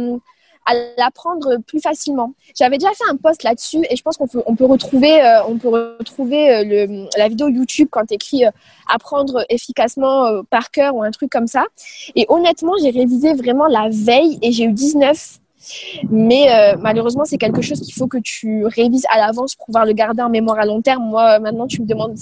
[0.65, 2.33] à l'apprendre plus facilement.
[2.57, 5.95] J'avais déjà fait un post là-dessus et je pense qu'on peut, retrouver, euh, on peut
[5.99, 8.51] retrouver euh, le, la vidéo YouTube quand tu écris euh,
[8.87, 11.65] apprendre efficacement par cœur ou un truc comme ça.
[12.15, 15.39] Et honnêtement, j'ai révisé vraiment la veille et j'ai eu 19
[16.09, 19.85] mais euh, malheureusement, c'est quelque chose qu'il faut que tu révises à l'avance pour pouvoir
[19.85, 21.03] le garder en mémoire à long terme.
[21.03, 22.15] Moi, maintenant, tu me demandes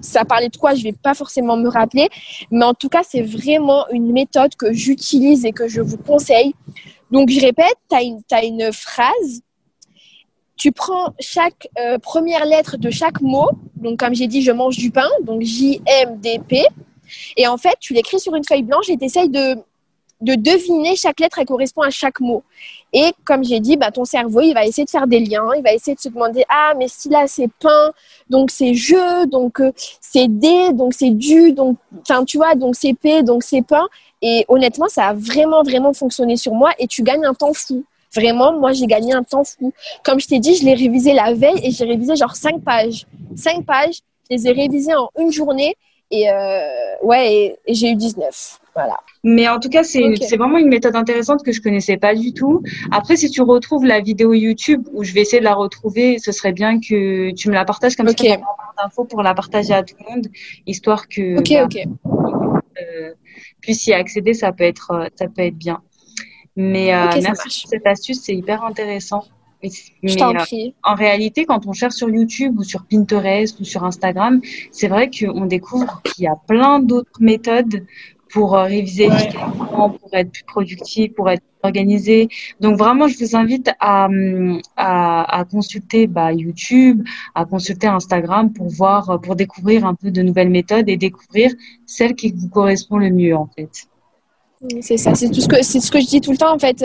[0.00, 2.08] ça parlait de quoi, je vais pas forcément me rappeler.
[2.50, 6.54] Mais en tout cas, c'est vraiment une méthode que j'utilise et que je vous conseille.
[7.12, 7.96] Donc, je répète, tu
[8.34, 9.42] as, une phrase.
[10.56, 13.50] Tu prends chaque euh, première lettre de chaque mot.
[13.76, 15.08] Donc, comme j'ai dit, je mange du pain.
[15.22, 16.64] Donc, J-M-D-P.
[17.36, 19.56] Et en fait, tu l'écris sur une feuille blanche et tu essayes de
[20.22, 22.42] de deviner chaque lettre, elle correspond à chaque mot.
[22.92, 25.62] Et comme j'ai dit, bah, ton cerveau, il va essayer de faire des liens, il
[25.62, 27.92] va essayer de se demander, ah, mais si là c'est pain,
[28.28, 32.76] donc c'est je, donc euh, c'est D, donc c'est du, donc, enfin, tu vois, donc
[32.76, 33.86] c'est P, donc c'est pain.
[34.20, 37.84] Et honnêtement, ça a vraiment, vraiment fonctionné sur moi et tu gagnes un temps fou.
[38.14, 39.72] Vraiment, moi, j'ai gagné un temps fou.
[40.04, 43.06] Comme je t'ai dit, je l'ai révisé la veille et j'ai révisé genre cinq pages.
[43.36, 44.00] Cinq pages,
[44.30, 45.76] je les ai révisées en une journée
[46.10, 48.60] et euh, ouais, et j'ai eu 19.
[48.74, 49.00] Voilà.
[49.22, 52.62] Mais en tout cas, c'est vraiment une méthode intéressante que je connaissais pas du tout.
[52.90, 56.32] Après, si tu retrouves la vidéo YouTube où je vais essayer de la retrouver, ce
[56.32, 58.30] serait bien que tu me la partages comme okay.
[58.30, 58.36] ça,
[58.82, 60.26] d'infos pour la partager à tout le monde,
[60.66, 61.68] histoire que bah,
[62.80, 63.12] euh,
[63.60, 64.32] puisse y accéder.
[64.32, 65.82] Ça peut être, euh, ça peut être bien.
[66.56, 69.24] Mais euh, merci pour cette astuce, c'est hyper intéressant.
[69.62, 69.70] Mais,
[70.02, 70.74] je euh, prie.
[70.82, 74.40] en réalité, quand on cherche sur YouTube ou sur Pinterest ou sur Instagram,
[74.72, 77.86] c'est vrai qu'on découvre qu'il y a plein d'autres méthodes
[78.32, 82.28] pour euh, réviser efficacement, pour être plus productif, pour être organisé.
[82.60, 84.08] Donc vraiment, je vous invite à,
[84.76, 90.22] à, à consulter bah, YouTube, à consulter Instagram pour voir, pour découvrir un peu de
[90.22, 91.52] nouvelles méthodes et découvrir
[91.86, 93.86] celles qui vous correspondent le mieux en fait.
[94.80, 96.58] C'est ça, c'est tout ce que c'est ce que je dis tout le temps en
[96.58, 96.84] fait.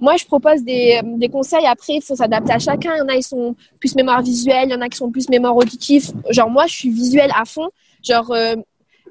[0.00, 1.66] Moi, je propose des, des conseils.
[1.66, 2.92] Après, il faut s'adapter à chacun.
[2.94, 5.10] Il y en a qui sont plus mémoire visuelle, il y en a qui sont
[5.10, 6.10] plus mémoire auditif.
[6.30, 7.68] Genre moi, je suis visuelle à fond.
[8.02, 8.54] Genre euh,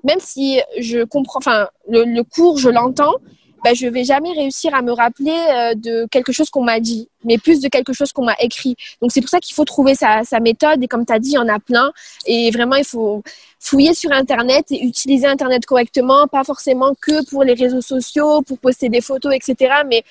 [0.07, 3.15] même si je comprends, enfin, le, cours, je l'entends,
[3.63, 7.09] ben, je vais jamais réussir à me rappeler euh, de quelque chose qu'on m'a dit,
[7.25, 8.75] mais plus de quelque chose qu'on m'a écrit.
[9.01, 10.81] Donc, c'est pour ça qu'il faut trouver sa, méthode.
[10.81, 11.91] Et comme tu as dit, il y en a plein.
[12.25, 13.21] Et vraiment, il faut
[13.59, 18.59] fouiller sur Internet et utiliser Internet correctement, pas forcément que pour les réseaux sociaux, pour
[18.59, 20.03] poster des photos, etc., mais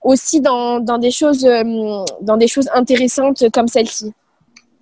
[0.00, 4.12] aussi dans des, choses, euh, dans des choses intéressantes comme celle-ci.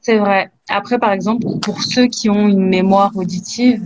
[0.03, 0.51] C'est vrai.
[0.69, 3.85] Après, par exemple, pour ceux qui ont une mémoire auditive,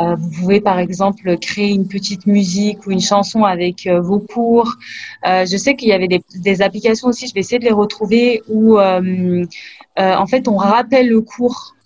[0.00, 4.18] euh, vous pouvez par exemple créer une petite musique ou une chanson avec euh, vos
[4.18, 4.74] cours.
[5.26, 7.72] Euh, je sais qu'il y avait des, des, applications aussi, je vais essayer de les
[7.72, 9.44] retrouver, où euh,
[9.96, 11.76] en fait on rappelle le cours.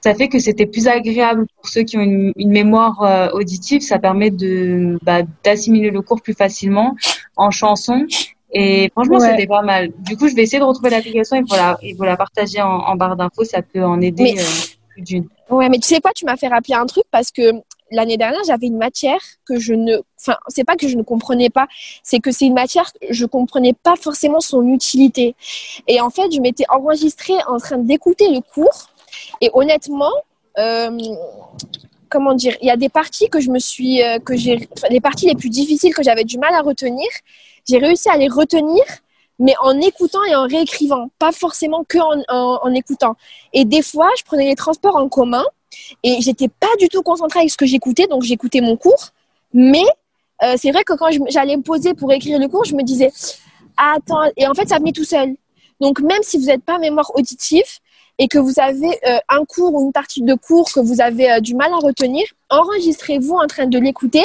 [0.00, 3.80] Ça fait que c'était plus agréable pour ceux qui ont une, une mémoire auditive.
[3.80, 6.94] Ça permet de bah, d'assimiler le cours plus facilement
[7.36, 8.06] en chanson.
[8.52, 9.92] Et franchement, c'était pas mal.
[10.00, 12.60] Du coup, je vais essayer de retrouver l'application et vous la, et vous la partager
[12.60, 13.44] en, en barre d'infos.
[13.44, 14.36] Ça peut en aider
[14.98, 15.28] d'une.
[15.50, 17.52] Ouais, mais tu sais quoi, tu m'as fait rappeler un truc parce que
[17.90, 21.50] l'année dernière, j'avais une matière que je ne, enfin, c'est pas que je ne comprenais
[21.50, 21.66] pas,
[22.02, 25.34] c'est que c'est une matière que je comprenais pas forcément son utilité.
[25.86, 28.88] Et en fait, je m'étais enregistrée en train d'écouter le cours.
[29.40, 30.12] Et honnêtement,
[30.58, 30.98] euh,
[32.08, 35.00] comment dire, il y a des parties que je me suis, euh, que j'ai, les
[35.00, 37.08] parties les plus difficiles que j'avais du mal à retenir,
[37.68, 38.82] j'ai réussi à les retenir
[39.38, 43.16] mais en écoutant et en réécrivant, pas forcément que en, en, écoutant.
[43.52, 45.44] Et des fois, je prenais les transports en commun
[46.02, 49.10] et j'étais pas du tout concentrée avec ce que j'écoutais, donc j'écoutais mon cours.
[49.52, 49.84] Mais
[50.42, 53.10] euh, c'est vrai que quand j'allais me poser pour écrire le cours, je me disais
[53.76, 55.34] attends, et en fait, ça venait tout seul.
[55.80, 57.64] Donc même si vous n'êtes pas mémoire auditive,
[58.18, 61.32] et que vous avez euh, un cours ou une partie de cours que vous avez
[61.32, 64.24] euh, du mal à retenir, enregistrez-vous en train de l'écouter.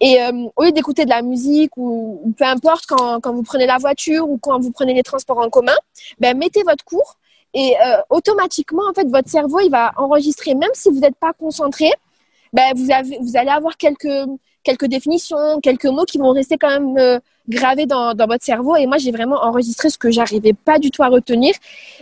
[0.00, 3.42] Et euh, au lieu d'écouter de la musique ou, ou peu importe quand, quand, vous
[3.42, 5.76] prenez la voiture ou quand vous prenez les transports en commun,
[6.18, 7.16] ben, mettez votre cours
[7.52, 7.74] et
[8.10, 11.90] automatiquement, en fait, votre cerveau, il va enregistrer, même si vous n'êtes pas concentré,
[12.52, 14.06] ben, vous, avez, vous allez avoir quelques,
[14.62, 17.18] quelques définitions, quelques mots qui vont rester quand même euh,
[17.48, 18.76] gravés dans, votre cerveau.
[18.76, 21.54] Et moi, j'ai vraiment enregistré ce que j'arrivais pas du tout à retenir.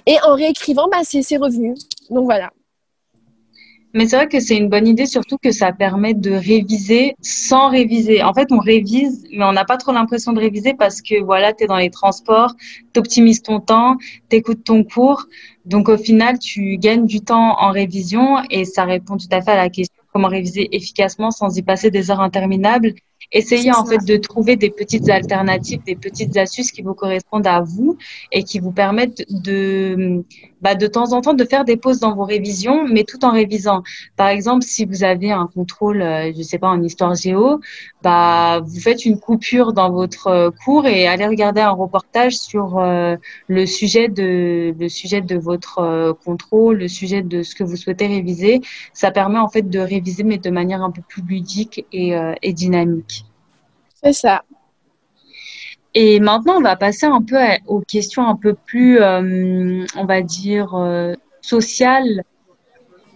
[0.07, 1.75] Et en réécrivant, bah, c'est revenu.
[2.11, 2.51] Donc voilà.
[3.94, 7.71] Mais c'est vrai que c'est une bonne idée, surtout que ça permet de réviser sans
[7.71, 8.23] réviser.
[8.23, 11.55] En fait, on révise, mais on n'a pas trop l'impression de réviser parce que voilà,
[11.55, 12.55] tu es dans les transports,
[12.92, 13.97] tu optimises ton temps,
[14.29, 15.25] tu écoutes ton cours.
[15.64, 19.53] Donc au final, tu gagnes du temps en révision et ça répond tout à fait
[19.53, 22.94] à la question comment réviser efficacement sans y passer des heures interminables
[23.31, 27.61] Essayez en fait de trouver des petites alternatives, des petites astuces qui vous correspondent à
[27.61, 27.98] vous
[28.33, 30.24] et qui vous permettent de,
[30.62, 33.31] bah, de temps en temps de faire des pauses dans vos révisions, mais tout en
[33.33, 33.83] révisant.
[34.16, 37.61] Par exemple, si vous avez un contrôle, euh, je sais pas, en histoire géo,
[38.02, 42.78] bah, vous faites une coupure dans votre euh, cours et allez regarder un reportage sur
[42.78, 47.76] euh, le sujet de le sujet de votre contrôle, le sujet de ce que vous
[47.76, 48.61] souhaitez réviser.
[48.92, 52.52] Ça permet en fait de réviser, mais de manière un peu plus ludique et, et
[52.52, 53.17] dynamique.
[54.02, 54.42] C'est ça.
[55.94, 60.22] Et maintenant, on va passer un peu aux questions un peu plus, euh, on va
[60.22, 62.22] dire, euh, sociales.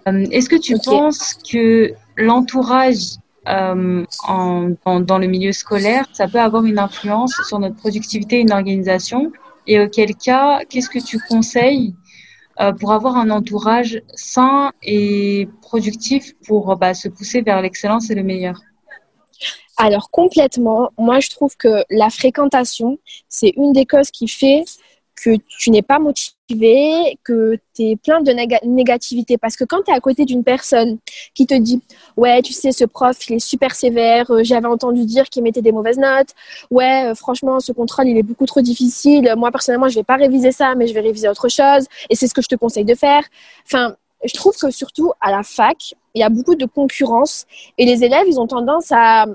[0.08, 6.78] Euh, est-ce que tu penses que l'entourage dans, le milieu scolaire, ça peut avoir une
[6.78, 9.32] influence sur notre productivité et une organisation?
[9.66, 11.94] Et auquel cas, qu'est-ce que tu conseilles
[12.78, 18.22] pour avoir un entourage sain et productif pour bah, se pousser vers l'excellence et le
[18.22, 18.60] meilleur?
[19.76, 24.64] Alors complètement, moi je trouve que la fréquentation, c'est une des causes qui fait
[25.22, 28.32] que tu n'es pas motivé, que tu es plein de
[28.66, 29.38] négativité.
[29.38, 30.98] Parce que quand tu es à côté d'une personne
[31.34, 31.80] qui te dit
[32.16, 35.62] Ouais, tu sais, ce prof, il est super sévère, euh, j'avais entendu dire qu'il mettait
[35.62, 36.30] des mauvaises notes,
[36.70, 40.16] ouais, euh, franchement, ce contrôle, il est beaucoup trop difficile, moi personnellement, je vais pas
[40.16, 42.84] réviser ça, mais je vais réviser autre chose, et c'est ce que je te conseille
[42.84, 43.22] de faire.
[44.24, 47.46] Je trouve que surtout à la fac, il y a beaucoup de concurrence,
[47.78, 49.26] et les élèves, ils ont tendance à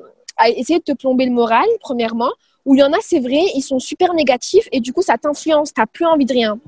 [0.47, 2.31] essayer de te plomber le moral, premièrement,
[2.67, 5.17] où il y en a, c'est vrai, ils sont super négatifs et du coup, ça
[5.17, 6.59] t'influence, tu n'as plus envie de rien.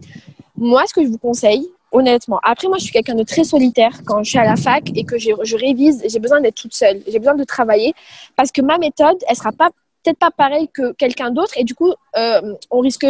[0.56, 4.00] Moi, ce que je vous conseille, honnêtement, après, moi, je suis quelqu'un de très solitaire
[4.06, 7.02] quand je suis à la fac et que je, révise, j'ai besoin d'être toute seule,
[7.06, 7.94] j'ai besoin de travailler
[8.38, 11.76] parce que ma méthode, elle sera pas peut-être pas pareille que quelqu'un d'autre et du
[11.76, 13.06] coup, euh, on risque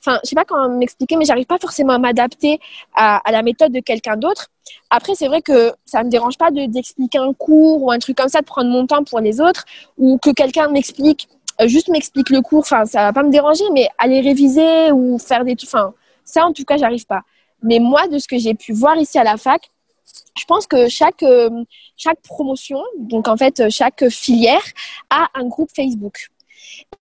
[0.00, 2.58] enfin, je sais pas comment m'expliquer, mais j'arrive pas forcément à m'adapter
[2.94, 4.48] à, la méthode de quelqu'un d'autre.
[4.90, 8.28] Après, c'est vrai que ça me dérange pas d'expliquer un cours ou un truc comme
[8.28, 9.64] ça, de prendre mon temps pour les autres,
[9.98, 11.28] ou que quelqu'un m'explique,
[11.60, 12.60] euh, juste m'explique le cours.
[12.60, 15.92] Enfin, ça va pas me déranger, mais aller réviser ou faire des, enfin,
[16.24, 17.22] ça en tout cas, j'arrive pas.
[17.62, 19.70] Mais moi, de ce que j'ai pu voir ici à la fac,
[20.38, 21.50] je pense que chaque, euh,
[21.96, 24.62] chaque promotion, donc en fait chaque filière,
[25.10, 26.30] a un groupe Facebook.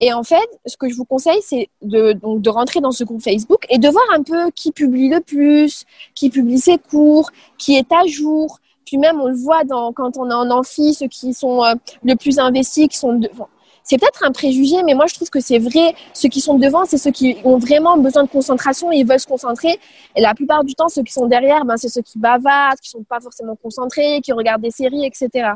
[0.05, 3.05] Et en fait, ce que je vous conseille, c'est de, donc, de rentrer dans ce
[3.05, 7.31] groupe Facebook et de voir un peu qui publie le plus, qui publie ses cours,
[7.57, 8.59] qui est à jour.
[8.85, 9.63] Puis même, on le voit
[9.95, 13.19] quand on est en amphi, ceux qui sont euh, le plus investis, qui sont
[13.83, 15.95] c'est peut-être un préjugé, mais moi je trouve que c'est vrai.
[16.13, 19.21] Ceux qui sont devant, c'est ceux qui ont vraiment besoin de concentration et ils veulent
[19.21, 19.79] se concentrer.
[20.17, 22.91] Et la plupart du temps, ceux qui sont derrière, ben, c'est ceux qui bavardent, qui
[22.91, 25.53] sont pas forcément concentrés, qui regardent des séries, etc.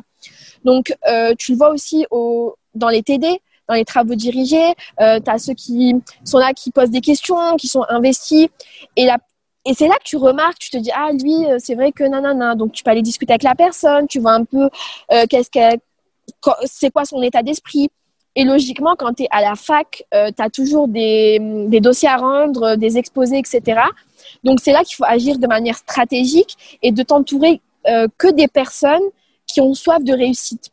[0.65, 4.75] Donc, euh, tu le vois aussi au, dans les TD dans les travaux dirigés.
[5.01, 8.49] Euh, tu as ceux qui sont là, qui posent des questions, qui sont investis.
[8.97, 9.19] Et, la,
[9.69, 12.03] et c'est là que tu remarques, tu te dis, ah, lui, euh, c'est vrai que
[12.03, 12.55] nanana.
[12.55, 14.71] Donc, tu peux aller discuter avec la personne, tu vois un peu
[15.13, 15.79] euh, qu'est-ce qu'elle,
[16.65, 17.91] c'est quoi son état d'esprit.
[18.35, 22.09] Et logiquement, quand tu es à la fac, euh, tu as toujours des, des, dossiers
[22.09, 23.81] à rendre, des exposés, etc.
[24.43, 27.61] Donc, c'est là qu'il faut agir de manière stratégique et de t'entourer
[28.19, 29.09] que des personnes
[29.47, 30.71] qui ont soif de réussite.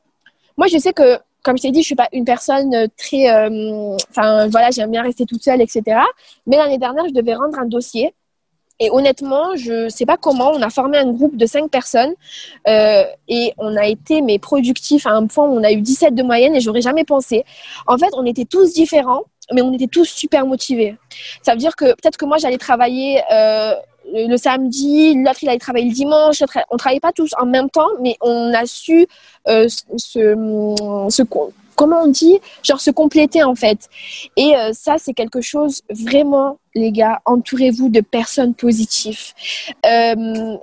[0.58, 3.29] Moi, je sais que comme je t'ai dit, je suis pas une personne euh, très,
[3.29, 5.99] euh, enfin voilà, j'aime bien rester toute seule, etc.
[6.47, 8.15] Mais l'année dernière, je devais rendre un dossier.
[8.79, 12.13] Et honnêtement, je sais pas comment, on a formé un groupe de cinq personnes
[12.67, 16.13] euh, et on a été mais productifs à un point où on a eu 17
[16.13, 17.45] de moyenne et j'aurais jamais pensé.
[17.88, 20.97] En fait, on était tous différents, mais on était tous super motivés.
[21.43, 23.21] Ça veut dire que peut-être que moi j'allais travailler
[24.13, 26.43] le samedi, l'autre il allait travailler le dimanche.
[26.69, 29.07] On travaillait pas tous en même temps, mais on a su
[29.47, 31.23] euh, se,
[31.75, 33.89] comment on dit, genre se compléter en fait.
[34.37, 39.33] Et euh, ça c'est quelque chose vraiment, les gars, entourez-vous de personnes positives.
[39.85, 40.57] Euh,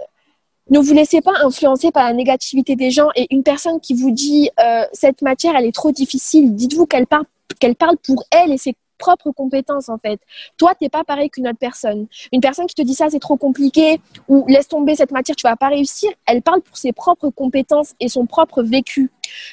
[0.71, 4.11] ne vous laissez pas influencer par la négativité des gens et une personne qui vous
[4.11, 4.49] dit
[4.93, 7.25] cette matière elle est trop difficile, dites-vous qu'elle parle
[7.59, 8.75] qu'elle parle pour elle et c'est
[9.07, 10.21] propres compétences en fait.
[10.57, 12.07] Toi, tu n'es pas pareil qu'une autre personne.
[12.33, 15.47] Une personne qui te dit ça, c'est trop compliqué ou laisse tomber cette matière, tu
[15.47, 19.11] vas pas réussir, elle parle pour ses propres compétences et son propre vécu.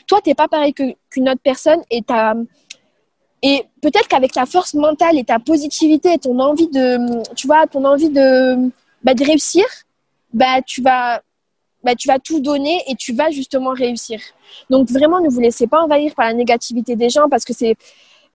[0.07, 2.03] Toi, tu n'es pas pareil qu'une autre personne et
[3.41, 7.67] et peut-être qu'avec ta force mentale et ta positivité et ton envie de, tu vois,
[7.67, 8.69] ton envie de,
[9.01, 9.63] bah, de réussir,
[10.33, 11.21] bah, tu vas,
[11.83, 14.19] bah, tu vas tout donner et tu vas justement réussir.
[14.69, 17.75] Donc vraiment, ne vous laissez pas envahir par la négativité des gens parce que c'est,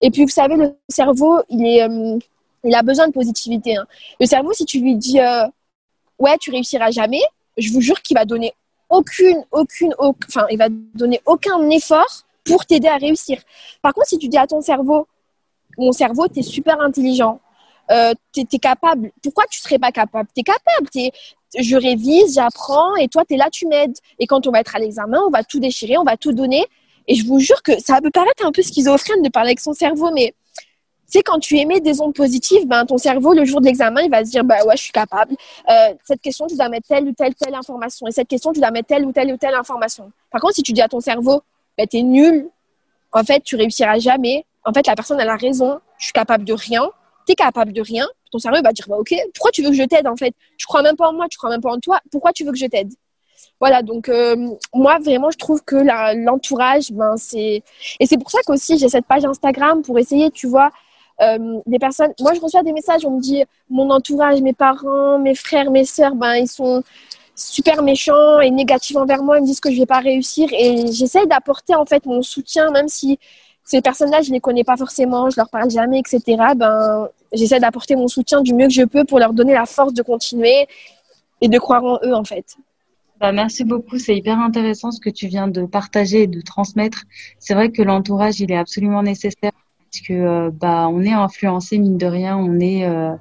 [0.01, 2.19] et puis, vous savez, le cerveau, il, est, euh,
[2.63, 3.75] il a besoin de positivité.
[3.77, 3.85] Hein.
[4.19, 5.45] Le cerveau, si tu lui dis euh,
[6.19, 7.21] Ouais, tu réussiras jamais,
[7.57, 8.53] je vous jure qu'il va donner
[8.89, 13.41] aucune, aucune, enfin, il va donner aucun effort pour t'aider à réussir.
[13.81, 15.07] Par contre, si tu dis à ton cerveau,
[15.77, 17.41] mon cerveau, tu es super intelligent,
[17.91, 20.29] euh, tu es, capable, pourquoi tu serais pas capable?
[20.33, 21.11] Tu es capable, es,
[21.59, 23.97] je révise, j'apprends, et toi, tu es là, tu m'aides.
[24.19, 26.65] Et quand on va être à l'examen, on va tout déchirer, on va tout donner.
[27.07, 29.73] Et je vous jure que ça peut paraître un peu schizophrène de parler avec son
[29.73, 30.33] cerveau, mais
[31.07, 34.09] c'est quand tu émets des ondes positives, ben, ton cerveau, le jour de l'examen, il
[34.09, 35.35] va se dire, bah ouais, je suis capable.
[35.69, 38.07] Euh, cette question, tu dois mettre telle ou telle, telle information.
[38.07, 40.11] Et cette question, tu dois mettre telle ou telle ou telle information.
[40.31, 41.41] Par contre, si tu dis à ton cerveau,
[41.77, 42.49] bah, tu es nul,
[43.11, 44.45] en fait, tu réussiras jamais.
[44.63, 45.79] En fait, la personne, a raison.
[45.99, 46.89] Je suis capable de rien.
[47.27, 48.07] Tu es capable de rien.
[48.31, 50.33] Ton cerveau va dire, bah, ok, pourquoi tu veux que je t'aide, en fait?
[50.57, 51.99] Tu crois même pas en moi, tu crois même pas en toi.
[52.11, 52.91] Pourquoi tu veux que je t'aide?
[53.59, 54.35] Voilà, donc euh,
[54.73, 55.77] moi vraiment je trouve que
[56.25, 57.63] l'entourage, ben c'est
[57.99, 60.71] et c'est pour ça qu'aussi j'ai cette page Instagram pour essayer, tu vois,
[61.21, 62.13] euh, des personnes.
[62.19, 65.85] Moi je reçois des messages, on me dit mon entourage, mes parents, mes frères, mes
[65.85, 66.83] sœurs, ben ils sont
[67.35, 70.91] super méchants et négatifs envers moi, ils me disent que je vais pas réussir et
[70.91, 73.19] j'essaye d'apporter en fait mon soutien, même si
[73.63, 76.21] ces personnes-là je les connais pas forcément, je leur parle jamais, etc.
[76.57, 79.93] Ben j'essaie d'apporter mon soutien du mieux que je peux pour leur donner la force
[79.93, 80.67] de continuer
[81.41, 82.57] et de croire en eux en fait.
[83.19, 87.03] Bah, merci beaucoup, c'est hyper intéressant ce que tu viens de partager et de transmettre.
[87.39, 89.51] C'est vrai que l'entourage, il est absolument nécessaire
[89.91, 93.15] parce que euh, bah on est influencé mine de rien, on est euh,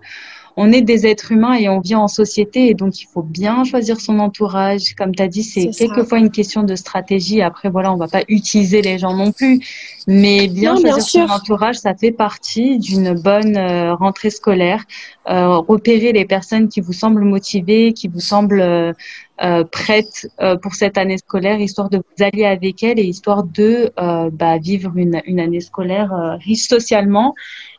[0.57, 3.65] on est des êtres humains et on vit en société et donc il faut bien
[3.65, 4.95] choisir son entourage.
[4.97, 7.43] Comme tu as dit, c'est quelquefois une question de stratégie.
[7.43, 9.61] Après, voilà, on va pas utiliser les gens non plus,
[10.07, 14.85] mais bien choisir son entourage, ça fait partie d'une bonne euh, rentrée scolaire.
[15.29, 20.29] Euh, repérer les personnes qui vous semblent motivées, qui vous semblent euh, prêtes
[20.63, 23.91] pour cette année scolaire, histoire de vous allier avec elles et histoire de
[24.31, 27.35] bah, vivre une, une année scolaire riche socialement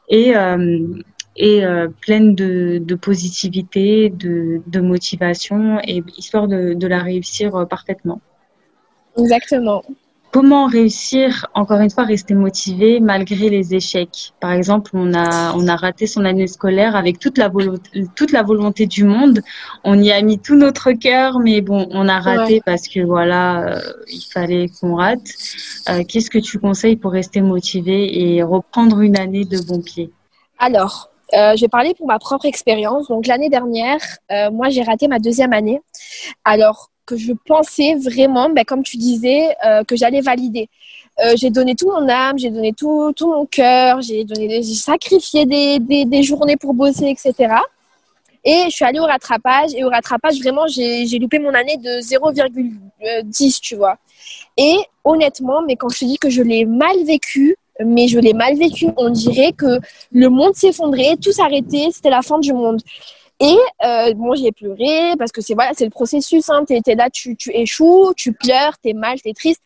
[0.09, 0.33] et
[1.36, 7.56] et euh, pleine de, de positivité, de, de, motivation et histoire de, de la réussir
[7.56, 8.21] euh, parfaitement.
[9.17, 9.84] Exactement.
[10.32, 14.34] Comment réussir, encore une fois, rester motivé malgré les échecs?
[14.41, 18.34] Par exemple, on a, on a raté son année scolaire avec toute la, volonté, toute
[18.34, 19.39] la volonté du monde.
[19.86, 23.78] On y a mis tout notre cœur, mais bon, on a raté parce que voilà,
[23.78, 25.26] euh, il fallait qu'on rate.
[25.88, 30.12] Euh, Qu'est-ce que tu conseilles pour rester motivé et reprendre une année de bon pied?
[30.60, 33.07] Alors, euh, je vais parler pour ma propre expérience.
[33.07, 33.99] Donc l'année dernière,
[34.31, 35.81] euh, moi j'ai raté ma deuxième année,
[36.43, 40.69] alors que je pensais vraiment, ben, comme tu disais, euh, que j'allais valider.
[41.35, 44.25] j'ai donné tout mon âme, j'ai donné tout, tout mon cœur, j'ai
[44.63, 47.55] sacrifié des, des, des, journées pour bosser, etc.
[48.43, 51.77] Et je suis allée au rattrapage et au rattrapage vraiment j'ai, j'ai loupé mon année
[51.77, 53.97] de 0,10, tu vois.
[54.57, 58.33] Et honnêtement, mais quand je te dis que je l'ai mal vécu, mais je l'ai
[58.33, 58.88] mal vécu.
[58.97, 59.79] On dirait que
[60.11, 62.81] le monde s'effondrait, tout s'arrêtait, c'était la fin du monde.
[63.39, 66.49] Et euh, bon, j'ai pleuré parce que c'est voilà, c'est le processus.
[66.49, 66.63] Hein.
[66.65, 69.61] Tu es, là, tu, échoues, tu pleures, tu es mal, tu es triste.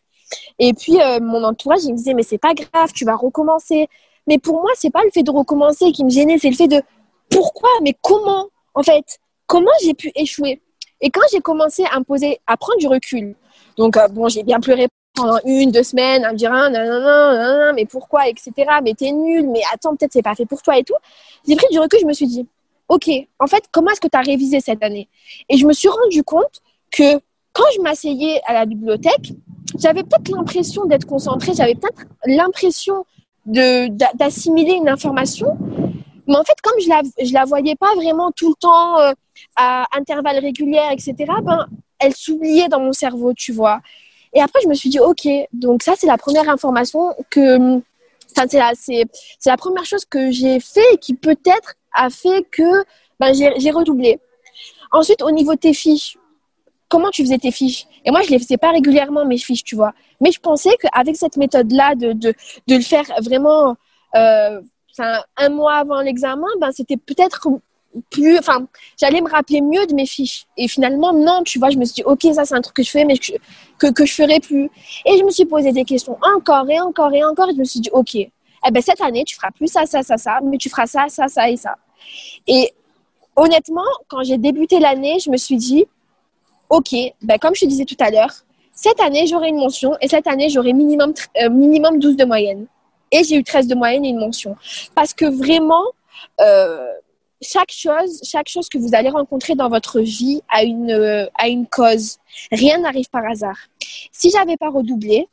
[0.58, 3.88] Et puis euh, mon entourage, il me disait mais c'est pas grave, tu vas recommencer.
[4.26, 6.68] Mais pour moi, c'est pas le fait de recommencer qui me gênait, c'est le fait
[6.68, 6.82] de
[7.30, 8.48] pourquoi, mais comment?
[8.74, 10.60] En fait, comment j'ai pu échouer?
[11.00, 13.34] Et quand j'ai commencé à me poser, à prendre du recul,
[13.76, 17.86] donc euh, bon, j'ai bien pleuré pendant une, deux semaines à me dire ah, mais
[17.86, 18.52] pourquoi, etc.
[18.82, 20.94] Mais t'es nul, mais attends, peut-être c'est pas fait pour toi et tout.
[21.46, 22.46] J'ai pris du recul, je me suis dit,
[22.88, 25.08] ok, en fait, comment est-ce que tu as révisé cette année?
[25.48, 27.18] Et je me suis rendu compte que
[27.52, 29.32] quand je m'asseyais à la bibliothèque,
[29.78, 33.04] j'avais peut-être l'impression d'être concentrée, j'avais peut-être l'impression
[33.46, 35.56] d'assimiler une information,
[36.26, 39.12] mais en fait, comme je la, je la voyais pas vraiment tout le temps euh,
[39.56, 41.66] à intervalles réguliers, etc., ben,
[41.98, 43.80] elle s'oubliait dans mon cerveau, tu vois.
[44.32, 47.78] Et après, je me suis dit, OK, donc ça, c'est la première information que.
[48.36, 49.04] Enfin, c'est la, c'est,
[49.46, 52.84] la première chose que j'ai fait et qui peut-être a fait que
[53.18, 54.20] ben, j'ai, j'ai redoublé.
[54.92, 56.16] Ensuite, au niveau de tes fiches,
[56.88, 57.86] comment tu faisais tes fiches?
[58.04, 59.92] Et moi, je les faisais pas régulièrement, mes fiches, tu vois.
[60.20, 62.34] Mais je pensais qu'avec cette méthode-là, de, de,
[62.68, 63.76] de le faire vraiment
[64.14, 64.60] euh,
[65.36, 67.48] un mois avant l'examen, ben, c'était peut-être
[68.10, 68.66] plus, enfin,
[68.98, 70.46] j'allais me rappeler mieux de mes fiches.
[70.56, 72.82] Et finalement, non, tu vois, je me suis dit, ok, ça c'est un truc que
[72.82, 73.32] je fais, mais que,
[73.78, 74.70] que, que je ferai plus.
[75.06, 77.48] Et je me suis posé des questions encore et encore et encore.
[77.50, 80.02] Et je me suis dit, ok, eh ben, cette année, tu feras plus ça, ça,
[80.02, 81.76] ça, ça, mais tu feras ça, ça, ça et ça.
[82.46, 82.72] Et
[83.36, 85.86] honnêtement, quand j'ai débuté l'année, je me suis dit,
[86.68, 88.32] ok, ben, comme je te disais tout à l'heure,
[88.72, 91.12] cette année, j'aurai une mention et cette année, j'aurai minimum,
[91.42, 92.66] euh, minimum 12 de moyenne.
[93.12, 94.56] Et j'ai eu 13 de moyenne et une mention.
[94.94, 95.84] Parce que vraiment,
[96.40, 96.92] euh,
[97.42, 101.48] chaque chose, chaque chose que vous allez rencontrer dans votre vie a une, euh, a
[101.48, 102.18] une cause.
[102.52, 103.56] Rien n'arrive par hasard.
[104.12, 105.28] Si j'avais pas redoublé,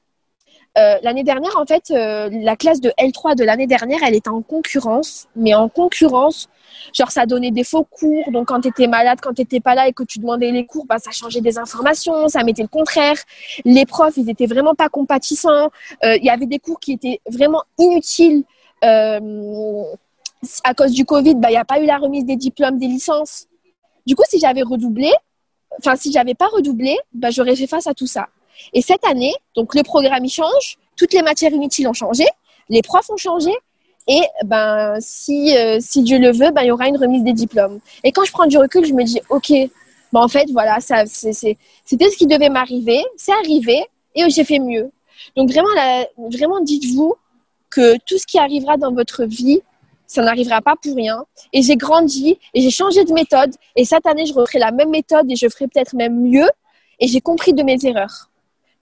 [1.02, 5.28] l'année dernière, en fait, la classe de L3 de l'année dernière, elle était en concurrence,
[5.36, 6.50] mais en concurrence,
[6.94, 8.32] genre ça donnait des faux cours.
[8.32, 10.68] Donc quand tu étais malade, quand tu n'étais pas là et que tu demandais les
[10.68, 13.18] cours, bah, ça changeait des informations, ça mettait le contraire.
[13.66, 15.72] Les profs, ils étaient vraiment pas compatissants.
[16.04, 18.44] Il y avait des cours qui étaient vraiment inutiles.
[20.64, 22.88] À cause du Covid, bah, il n'y a pas eu la remise des diplômes, des
[22.88, 23.48] licences.
[24.06, 25.12] Du coup, si j'avais redoublé,
[25.80, 28.28] enfin, si j'avais pas redoublé, bah, j'aurais fait face à tout ça.
[28.74, 32.26] Et cette année, donc le programme il change, toutes les matières inutiles ont changé,
[32.70, 33.52] les profs ont changé,
[34.08, 37.34] et ben si euh, si Dieu le veut, ben il y aura une remise des
[37.34, 37.80] diplômes.
[38.04, 39.52] Et quand je prends du recul, je me dis ok,
[40.14, 41.58] ben en fait voilà, ça c'était
[42.10, 43.86] ce qui devait m'arriver, c'est arrivé
[44.16, 44.90] et j'ai fait mieux.
[45.36, 45.70] Donc vraiment
[46.32, 47.16] vraiment dites-vous
[47.70, 49.62] que tout ce qui arrivera dans votre vie,
[50.08, 51.24] ça n'arrivera pas pour rien.
[51.54, 53.54] Et j'ai grandi et j'ai changé de méthode.
[53.76, 56.50] Et cette année, je referai la même méthode et je ferai peut-être même mieux.
[57.00, 58.30] Et j'ai compris de mes erreurs.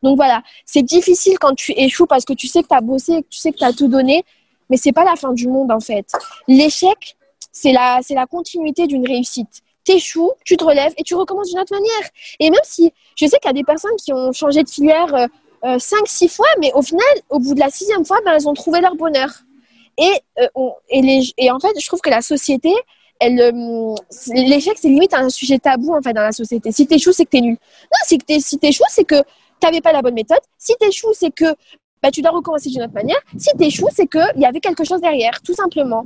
[0.04, 3.24] Donc voilà, c'est difficile quand tu échoues parce que tu sais que tu as bossé,
[3.24, 4.24] que tu sais que tu as tout donné,
[4.70, 6.12] mais c'est pas la fin du monde en fait.
[6.48, 7.18] L'échec,
[7.52, 9.64] c'est la, c'est la continuité d'une réussite.
[9.84, 12.10] T'échoues, tu te relèves et tu recommences d'une autre manière.
[12.40, 15.14] Et même si je sais qu'il y a des personnes qui ont changé de filière
[15.16, 15.28] euh,
[15.64, 18.48] euh, cinq, six fois, mais au final, au bout de la sixième fois, ben, elles
[18.48, 19.30] ont trouvé leur bonheur.
[19.98, 22.74] Et, euh, et, les, et en fait, je trouve que la société,
[23.20, 23.96] elle, euh,
[24.34, 26.72] l'échec, c'est limite un sujet tabou en fait dans la société.
[26.72, 27.54] Si t'échoues, c'est que t'es nul.
[27.54, 29.24] Non, c'est que si t'échoues, c'est que
[29.60, 30.40] t'avais pas la bonne méthode.
[30.58, 31.46] Si t'échoues, c'est que
[32.06, 33.20] bah, tu dois recommencer d'une autre manière.
[33.38, 36.06] Si t'échoues, c'est qu'il y avait quelque chose derrière, tout simplement.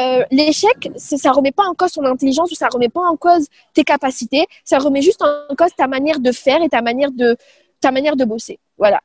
[0.00, 3.48] Euh, l'échec, ça remet pas en cause ton intelligence ou ça remet pas en cause
[3.74, 4.46] tes capacités.
[4.64, 7.36] Ça remet juste en cause ta manière de faire et ta manière de
[7.80, 8.60] ta manière de bosser.
[8.78, 9.00] Voilà.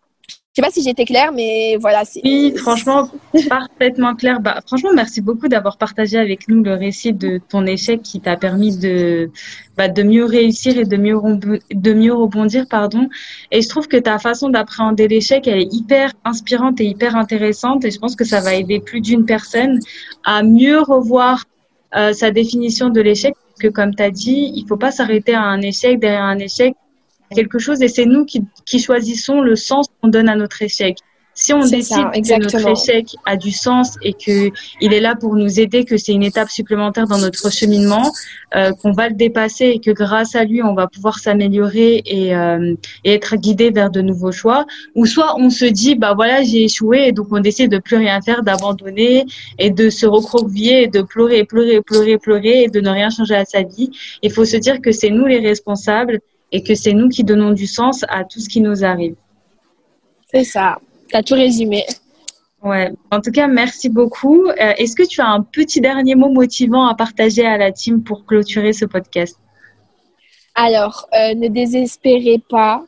[0.55, 2.03] Je sais pas si j'étais claire, mais voilà.
[2.23, 3.09] Oui, franchement,
[3.49, 4.39] parfaitement clair.
[4.39, 8.37] Bah, franchement, merci beaucoup d'avoir partagé avec nous le récit de ton échec qui t'a
[8.37, 9.29] permis de,
[9.75, 11.17] bah, de mieux réussir et de mieux,
[11.71, 13.09] de mieux rebondir, pardon.
[13.51, 17.83] Et je trouve que ta façon d'appréhender l'échec, elle est hyper inspirante et hyper intéressante.
[17.83, 19.81] Et je pense que ça va aider plus d'une personne
[20.23, 21.43] à mieux revoir
[21.97, 23.33] euh, sa définition de l'échec.
[23.49, 26.39] Parce que comme tu as dit, il faut pas s'arrêter à un échec derrière un
[26.39, 26.75] échec
[27.33, 30.97] quelque chose et c'est nous qui, qui choisissons le sens qu'on donne à notre échec.
[31.37, 35.35] Si on décide que notre échec a du sens et que il est là pour
[35.35, 38.13] nous aider, que c'est une étape supplémentaire dans notre cheminement,
[38.55, 42.33] euh, qu'on va le dépasser et que grâce à lui on va pouvoir s'améliorer et,
[42.33, 42.73] euh,
[43.03, 44.65] et, être guidé vers de nouveaux choix,
[44.95, 47.97] ou soit on se dit bah voilà j'ai échoué et donc on décide de plus
[47.97, 49.25] rien faire, d'abandonner
[49.59, 53.35] et de se recroqueviller et de pleurer, pleurer, pleurer, pleurer et de ne rien changer
[53.35, 53.91] à sa vie.
[54.23, 56.21] Il faut se dire que c'est nous les responsables
[56.55, 59.15] et que c'est nous qui donnons du sens à tout ce qui nous arrive.
[60.31, 60.77] C'est ça,
[61.09, 61.83] tu as tout résumé.
[62.63, 62.93] Ouais.
[63.11, 64.47] En tout cas, merci beaucoup.
[64.47, 68.03] Euh, est-ce que tu as un petit dernier mot motivant à partager à la team
[68.03, 69.37] pour clôturer ce podcast?
[70.55, 72.85] Alors, euh, ne désespérez pas.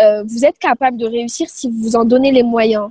[0.00, 2.88] Euh, vous êtes capable de réussir si vous vous en donnez les moyens.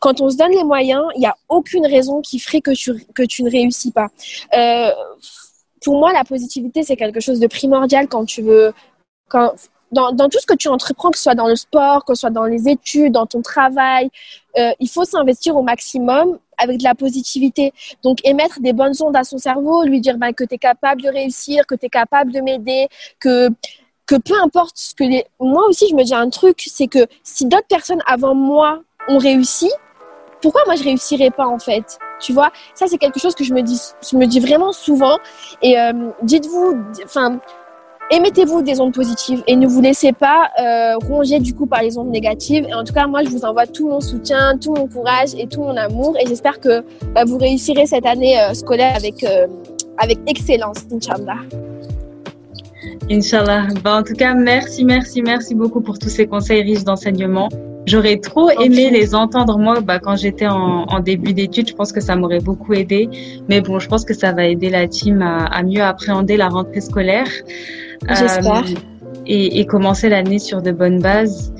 [0.00, 2.92] Quand on se donne les moyens, il n'y a aucune raison qui ferait que tu,
[3.14, 4.08] que tu ne réussis pas.
[5.84, 8.72] pour moi, la positivité, c'est quelque chose de primordial quand tu veux
[9.28, 9.52] quand,
[9.92, 12.30] dans, tout ce que tu entreprends, que ce soit dans le sport, que ce soit
[12.30, 14.10] dans les études, dans ton travail,
[14.58, 17.72] euh, il faut s'investir au maximum avec de la positivité.
[18.02, 21.02] Donc, émettre des bonnes ondes à son cerveau, lui dire ben, que tu es capable
[21.02, 22.88] de réussir, que tu es capable de m'aider,
[23.20, 23.48] que,
[24.06, 25.24] que peu importe ce que les...
[25.40, 29.18] Moi aussi, je me dis un truc, c'est que si d'autres personnes avant moi ont
[29.18, 29.70] réussi,
[30.40, 31.98] pourquoi moi je réussirais pas en fait?
[32.20, 32.52] Tu vois?
[32.74, 35.18] Ça c'est quelque chose que je me dis je me dis vraiment souvent.
[35.62, 37.40] Et euh, dites-vous enfin
[38.10, 41.98] émettez-vous des ondes positives et ne vous laissez pas euh, ronger du coup par les
[41.98, 42.66] ondes négatives.
[42.68, 45.46] Et en tout cas, moi, je vous envoie tout mon soutien, tout mon courage et
[45.46, 46.16] tout mon amour.
[46.20, 46.82] Et j'espère que
[47.14, 49.46] bah, vous réussirez cette année euh, scolaire avec, euh,
[49.98, 51.38] avec excellence, Inch'Allah.
[53.10, 53.68] Inch'Allah.
[53.82, 57.48] Bah, en tout cas, merci, merci, merci beaucoup pour tous ces conseils riches d'enseignement.
[57.86, 61.70] J'aurais trop aimé les entendre moi bah, quand j'étais en, en, début d'études.
[61.70, 63.08] Je pense que ça m'aurait beaucoup aidé.
[63.48, 66.48] Mais bon, je pense que ça va aider la team à, à mieux appréhender la
[66.48, 67.28] rentrée scolaire.
[68.08, 68.64] J'espère.
[68.64, 68.74] Euh,
[69.26, 71.52] et, et, commencer l'année sur de bonnes bases.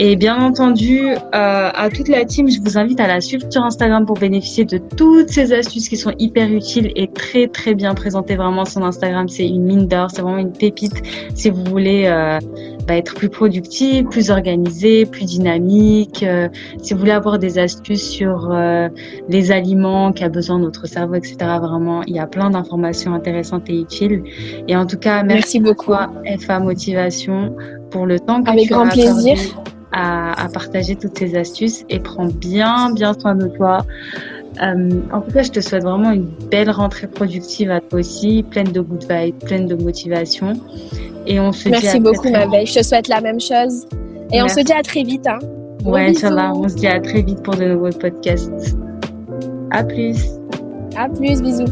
[0.00, 3.64] Et bien entendu, euh, à toute la team, je vous invite à la suivre sur
[3.64, 7.94] Instagram pour bénéficier de toutes ces astuces qui sont hyper utiles et très très bien
[7.94, 8.36] présentées.
[8.36, 11.02] Vraiment, son Instagram, c'est une mine d'or, c'est vraiment une pépite
[11.34, 12.38] si vous voulez euh,
[12.86, 16.22] bah, être plus productif, plus organisé, plus dynamique.
[16.22, 16.48] Euh,
[16.80, 18.88] si vous voulez avoir des astuces sur euh,
[19.28, 21.36] les aliments qu'a besoin notre cerveau, etc.
[21.60, 24.22] Vraiment, il y a plein d'informations intéressantes et utiles.
[24.68, 27.56] Et en tout cas, merci, beaucoup à FA Motivation
[27.90, 29.36] pour le temps que Avec tu grand as plaisir
[29.92, 33.78] à, à, partager toutes ces astuces et prends bien, bien soin de toi.
[34.62, 38.44] Euh, en tout cas, je te souhaite vraiment une belle rentrée productive à toi aussi,
[38.50, 40.54] pleine de good vibes, pleine de motivation.
[41.26, 42.66] Et on se Merci dit beaucoup, ma belle.
[42.66, 43.86] Je te souhaite la même chose.
[44.32, 44.44] Et Merci.
[44.44, 45.26] on se dit à très vite.
[45.26, 45.38] Hein.
[45.84, 48.76] Ouais, Inch'Allah, on se dit à très vite pour de nouveaux podcasts.
[49.70, 50.18] À plus.
[50.96, 51.66] À plus, bisous.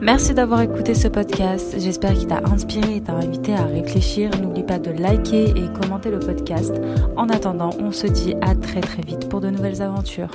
[0.00, 1.74] Merci d'avoir écouté ce podcast.
[1.76, 4.30] J'espère qu'il t'a inspiré et t'a invité à réfléchir.
[4.40, 6.72] N'oublie pas de liker et commenter le podcast.
[7.16, 10.30] En attendant, on se dit à très très vite pour de nouvelles aventures.